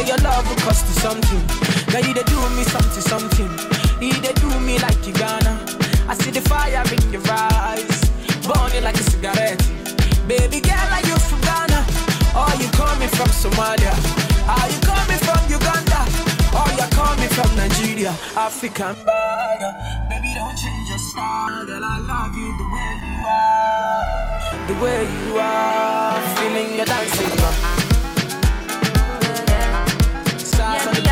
Say 0.02 0.08
your 0.08 0.18
love 0.18 0.50
will 0.50 0.56
cost 0.66 0.88
you 0.88 0.98
something. 0.98 1.44
Now 1.94 2.00
you 2.00 2.14
they 2.14 2.24
do 2.24 2.40
me 2.58 2.64
something, 2.64 3.06
something. 3.06 3.50
You 4.02 4.14
they 4.22 4.34
do 4.34 4.50
me 4.60 4.80
like 4.80 4.98
you 5.06 5.14
gonna. 5.14 5.54
I 6.10 6.16
see 6.16 6.32
the 6.32 6.42
fire 6.42 6.82
in 6.90 7.14
your 7.14 7.22
eyes, 7.30 8.10
burning 8.42 8.84
like 8.84 8.96
a 8.96 9.04
cigarette. 9.04 9.62
Baby 10.28 10.60
girl, 10.60 10.90
are 10.98 11.06
you 11.06 11.16
from 11.30 11.42
Ghana? 11.42 11.86
Are 12.34 12.56
you 12.58 12.70
coming 12.74 13.10
from 13.14 13.30
Somalia? 13.30 13.94
Are 14.50 14.70
you 14.74 14.80
coming 14.82 15.22
from 15.22 15.42
Uganda? 15.54 16.02
Are 16.58 16.74
you 16.82 16.88
coming 16.98 17.30
from 17.30 17.56
Nigeria? 17.56 18.10
African 18.36 18.96
burger. 19.06 19.74
Baby, 20.10 20.34
don't 20.34 20.58
change 20.58 20.90
your 20.90 20.98
style. 20.98 21.66
Girl, 21.68 21.86
I 21.86 22.00
love 22.10 22.34
you 22.34 22.50
the 22.58 22.68
way 22.74 22.92
you 23.06 23.18
are. 23.30 24.66
The 24.66 24.76
way 24.82 25.02
you 25.22 25.38
are. 25.38 26.22
Feeling 26.38 26.76
your 26.78 26.86
dancing, 26.86 27.38
girl. 27.38 27.81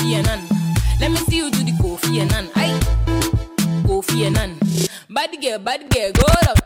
Kofi 0.00 0.14
Annan. 0.14 0.40
Let 0.98 1.10
me 1.10 1.18
see 1.28 1.36
you 1.36 1.50
do 1.50 1.62
the 1.62 1.72
Kofi 1.72 2.20
Annan. 2.20 2.48
Aye. 2.56 2.80
Kofi 3.84 4.24
Annan. 4.24 4.56
Bad 5.10 5.36
girl, 5.42 5.58
bad 5.58 5.90
girl, 5.90 6.10
go 6.12 6.24
up. 6.48 6.59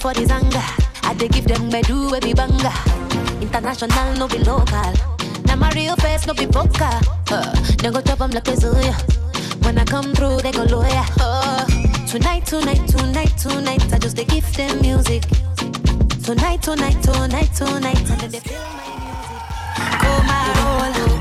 For 0.00 0.14
the 0.14 0.24
zanga. 0.26 0.62
I 1.04 1.14
dey 1.14 1.28
give 1.28 1.44
them 1.46 1.68
my 1.68 1.82
do 1.82 2.14
every 2.14 2.32
banga. 2.32 2.72
International, 3.40 4.14
no 4.16 4.26
be 4.28 4.38
local. 4.38 4.92
Now 5.46 5.56
my 5.56 5.70
real 5.72 5.96
face, 5.96 6.26
no 6.26 6.34
be 6.34 6.46
poker. 6.46 6.90
Uh, 7.30 7.52
they 7.78 7.90
go 7.90 8.00
chop 8.00 8.20
'em 8.20 8.30
like 8.30 8.48
a. 8.48 8.94
When 9.64 9.78
I 9.78 9.84
come 9.84 10.14
through, 10.14 10.40
they 10.40 10.52
go 10.52 10.64
lawyer. 10.64 11.04
Uh, 11.20 11.64
tonight, 12.06 12.46
tonight, 12.46 12.86
tonight, 12.88 13.32
tonight, 13.38 13.92
I 13.92 13.98
just 13.98 14.16
they 14.16 14.24
give 14.24 14.50
them 14.54 14.80
music. 14.80 15.22
Tonight, 16.24 16.62
tonight, 16.62 17.02
tonight, 17.02 17.50
tonight, 17.54 18.10
and 18.10 18.32
they 18.32 18.40
feel 18.40 18.58
my 18.78 18.88
music. 19.02 20.00
Come 20.00 20.30
on, 20.30 20.92
Ibadi 20.94 21.19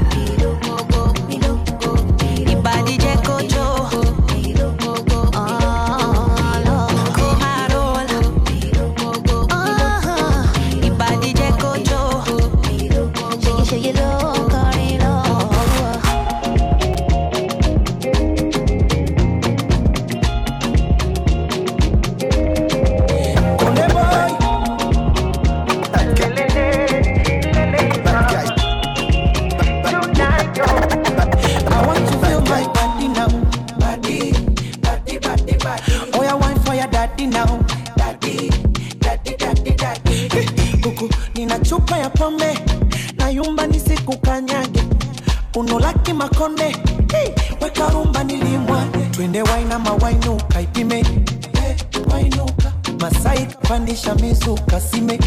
Makonde. 46.40 46.72
Hey, 47.12 47.34
weka 47.62 47.90
rumba 47.90 48.24
nilimwage. 48.24 49.00
Twende 49.12 49.42
wainama 49.42 49.92
wainuka 49.94 50.62
ipime. 50.62 51.00
Eh, 51.00 51.76
wainuka. 52.14 52.74
Masai 53.00 53.46
kapandisha 53.46 54.16
mizuka 54.16 54.82
sime. 54.82 55.20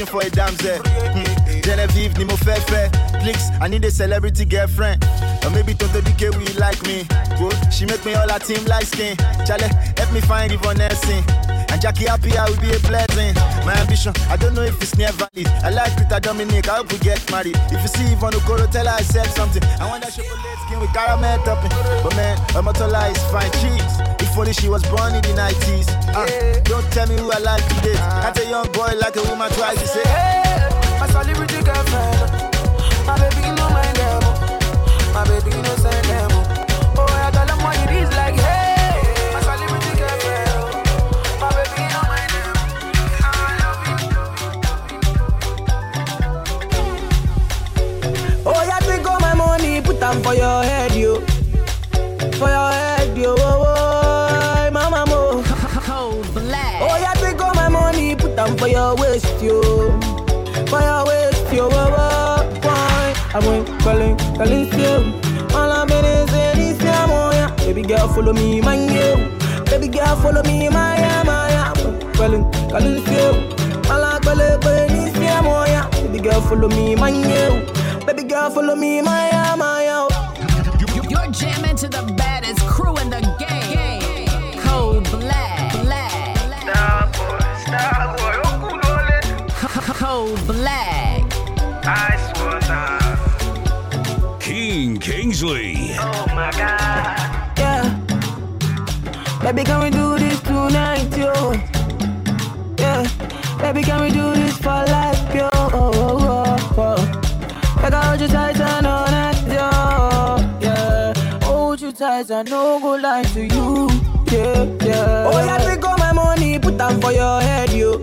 I'm 0.00 0.06
for 0.06 0.22
a 0.22 0.30
damsel. 0.30 0.78
Hmm. 0.78 1.60
Genevieve, 1.60 2.14
Nimo 2.14 2.36
Fefe. 2.40 2.88
Please, 3.20 3.50
I 3.60 3.68
need 3.68 3.84
a 3.84 3.90
celebrity 3.90 4.46
girlfriend. 4.46 5.04
Or 5.44 5.50
maybe 5.50 5.74
Toto 5.74 6.00
DK 6.00 6.30
will 6.32 6.60
like 6.60 6.80
me. 6.84 7.04
Good, 7.36 7.56
she 7.72 7.84
make 7.84 8.02
me 8.06 8.14
all 8.14 8.28
her 8.28 8.38
team 8.38 8.64
like 8.64 8.86
skin. 8.86 9.16
Charlie, 9.44 9.68
help 9.98 10.12
me 10.12 10.20
find 10.22 10.52
Yvonne 10.52 10.78
Nelson. 10.78 11.22
And 11.68 11.80
Jackie 11.82 12.06
Appiah, 12.06 12.46
I 12.46 12.50
will 12.50 12.60
be 12.60 12.72
a 12.72 12.80
blessing. 12.88 13.34
My 13.66 13.74
ambition, 13.76 14.14
I 14.30 14.36
don't 14.36 14.54
know 14.54 14.62
if 14.62 14.80
it's 14.80 14.96
near 14.96 15.12
valid. 15.12 15.46
I 15.62 15.68
like 15.70 15.94
Peter 15.98 16.18
Dominic, 16.18 16.68
I 16.68 16.76
hope 16.76 16.92
we 16.92 16.98
get 16.98 17.20
married. 17.30 17.56
If 17.68 17.82
you 17.82 17.88
see 17.88 18.12
Yvonne 18.12 18.32
Okoro, 18.32 18.70
tell 18.70 18.86
her 18.86 18.96
I 18.96 19.02
said 19.02 19.26
something. 19.36 19.62
I 19.80 19.86
want 19.86 20.02
that 20.04 20.14
chocolate 20.14 20.58
skin 20.66 20.80
with 20.80 20.92
caramel 20.94 21.44
topping. 21.44 21.70
But 22.02 22.16
man, 22.16 22.38
Omotola 22.56 23.10
is 23.12 23.22
fine 23.28 23.52
cheese. 23.60 24.00
If 24.20 24.36
only 24.38 24.54
she 24.54 24.68
was 24.70 24.82
born 24.88 25.14
in 25.14 25.20
the 25.22 25.34
90s. 25.36 25.99
Uh, 26.14 26.58
don't 26.64 26.84
tell 26.92 27.06
me 27.06 27.16
who 27.16 27.30
I 27.30 27.38
like 27.38 27.62
today. 27.68 27.94
Can't 27.94 28.38
a 28.38 28.44
young 28.48 28.70
boy 28.72 28.92
like 28.98 29.16
a 29.16 29.22
woman 29.22 29.50
twice. 29.52 29.80
You 29.80 29.86
say, 29.86 30.02
Hey, 30.04 30.68
My 30.98 31.06
celebrity 31.06 31.62
girlfriend. 31.62 32.50
My 33.06 33.16
baby, 33.18 33.46
you 33.46 33.54
know 33.54 33.70
my 33.70 33.86
them. 33.92 34.22
My 35.14 35.24
baby, 35.24 35.50
you 35.56 35.62
know 35.62 35.76
send 35.76 36.04
them. 36.06 36.49
For 59.20 59.42
your 59.42 59.42
waist, 59.42 59.42
yo. 59.42 59.60
For 60.66 60.80
your 60.80 61.04
waist, 61.06 61.52
yo. 61.52 61.68
Oh, 61.70 61.94
oh, 61.98 62.60
why? 62.62 63.14
I'm 63.34 63.42
going, 63.42 63.64
calling, 63.80 64.18
you. 64.78 65.20
All 65.56 65.70
I'm 65.72 65.90
in 65.90 66.04
is 66.04 66.30
oh, 66.80 67.30
yeah, 67.32 67.50
oh. 67.50 67.66
Baby 67.66 67.82
girl, 67.82 68.08
follow 68.08 68.32
me, 68.32 68.60
my 68.60 68.74
you. 68.74 69.30
Baby 69.66 69.88
girl, 69.88 70.16
follow 70.16 70.42
me, 70.42 70.68
my 70.68 70.96
yeah. 70.98 71.72
Calling, 72.14 72.44
you. 73.06 73.90
All 73.90 74.04
I'm 74.04 74.20
calling, 74.22 74.58
oh, 74.62 75.64
yeah. 75.66 75.88
Baby 75.90 76.18
girl, 76.20 76.40
follow 76.42 76.68
me, 76.68 76.94
my 76.96 77.10
you. 77.10 77.66
Baby 78.06 78.24
girl, 78.24 78.50
follow 78.50 78.74
me, 78.74 79.00
my 79.02 79.28
yeah, 79.28 79.54
Keen 95.40 95.48
Kingsley. 95.48 95.96
Oh 95.98 96.26
my 96.34 96.50
god. 96.52 97.58
Yeah. 97.58 97.96
Baby, 99.42 99.64
can 99.64 99.82
we 99.82 99.90
do 99.90 100.18
this 100.18 100.40
tonight, 100.40 101.16
yo? 101.16 101.52
Yeah. 102.78 103.08
Baby, 103.58 103.82
can 103.82 104.02
we 104.02 104.10
do 104.10 104.34
this 104.34 104.58
for 104.58 104.84
life, 104.84 105.34
yo? 105.34 105.48
Oh, 105.52 105.70
oh, 105.72 106.18
oh, 106.20 106.74
oh. 106.76 107.80
Like 107.82 107.94
I 107.94 108.04
hold 108.04 108.20
you 108.20 108.28
tight 108.28 108.60
and 108.60 108.86
all 108.86 109.06
night, 109.06 109.42
yo. 109.46 109.70
Yeah. 110.60 111.14
Hold 111.44 111.80
you 111.80 111.92
tight 111.92 112.30
and 112.30 112.50
no 112.50 112.78
go 112.78 112.96
lie 112.96 113.22
to 113.22 113.40
you. 113.40 113.88
Yeah, 114.30 114.64
yeah. 114.84 115.30
Oh, 115.32 115.42
yeah, 115.44 115.58
take 115.58 115.84
all 115.84 115.96
my 115.96 116.12
money, 116.12 116.58
put 116.58 116.76
them 116.76 117.00
for 117.00 117.12
your 117.12 117.40
head, 117.40 117.72
yo. 117.72 117.98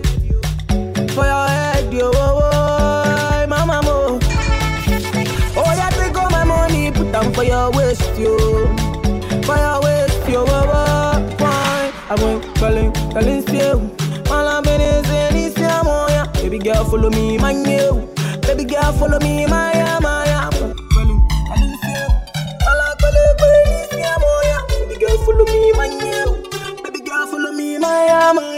For 1.14 1.24
your 1.24 1.48
head, 1.48 1.92
yo. 1.94 2.10
Oh, 2.14 2.50
oh, 2.52 2.57
down 7.22 7.34
for 7.34 7.44
your 7.44 7.70
waist, 7.72 8.02
yo. 8.18 8.36
For 9.46 9.56
your 9.56 9.80
waist, 9.82 10.28
yo, 10.28 10.44
whoa, 10.44 10.66
whoa. 10.72 11.36
Why? 11.38 11.92
I 12.10 12.14
went 12.22 12.44
calling, 12.56 12.92
calling, 13.12 13.42
still. 13.42 13.78
All 14.30 14.46
I'm 14.46 14.64
in 14.66 14.80
is 14.80 15.10
in 15.10 15.34
this 15.34 15.54
yamoya. 15.54 16.32
Baby 16.34 16.58
girl, 16.58 16.84
follow 16.84 17.10
me, 17.10 17.38
my 17.38 17.52
new. 17.52 18.08
Baby 18.42 18.64
girl, 18.64 18.92
follow 18.92 19.18
me, 19.20 19.46
my 19.46 19.72
yama, 19.74 20.24
yama. 20.26 20.74
Follow 27.30 27.52
me, 27.52 27.78
my 27.78 28.06
yama. 28.06 28.57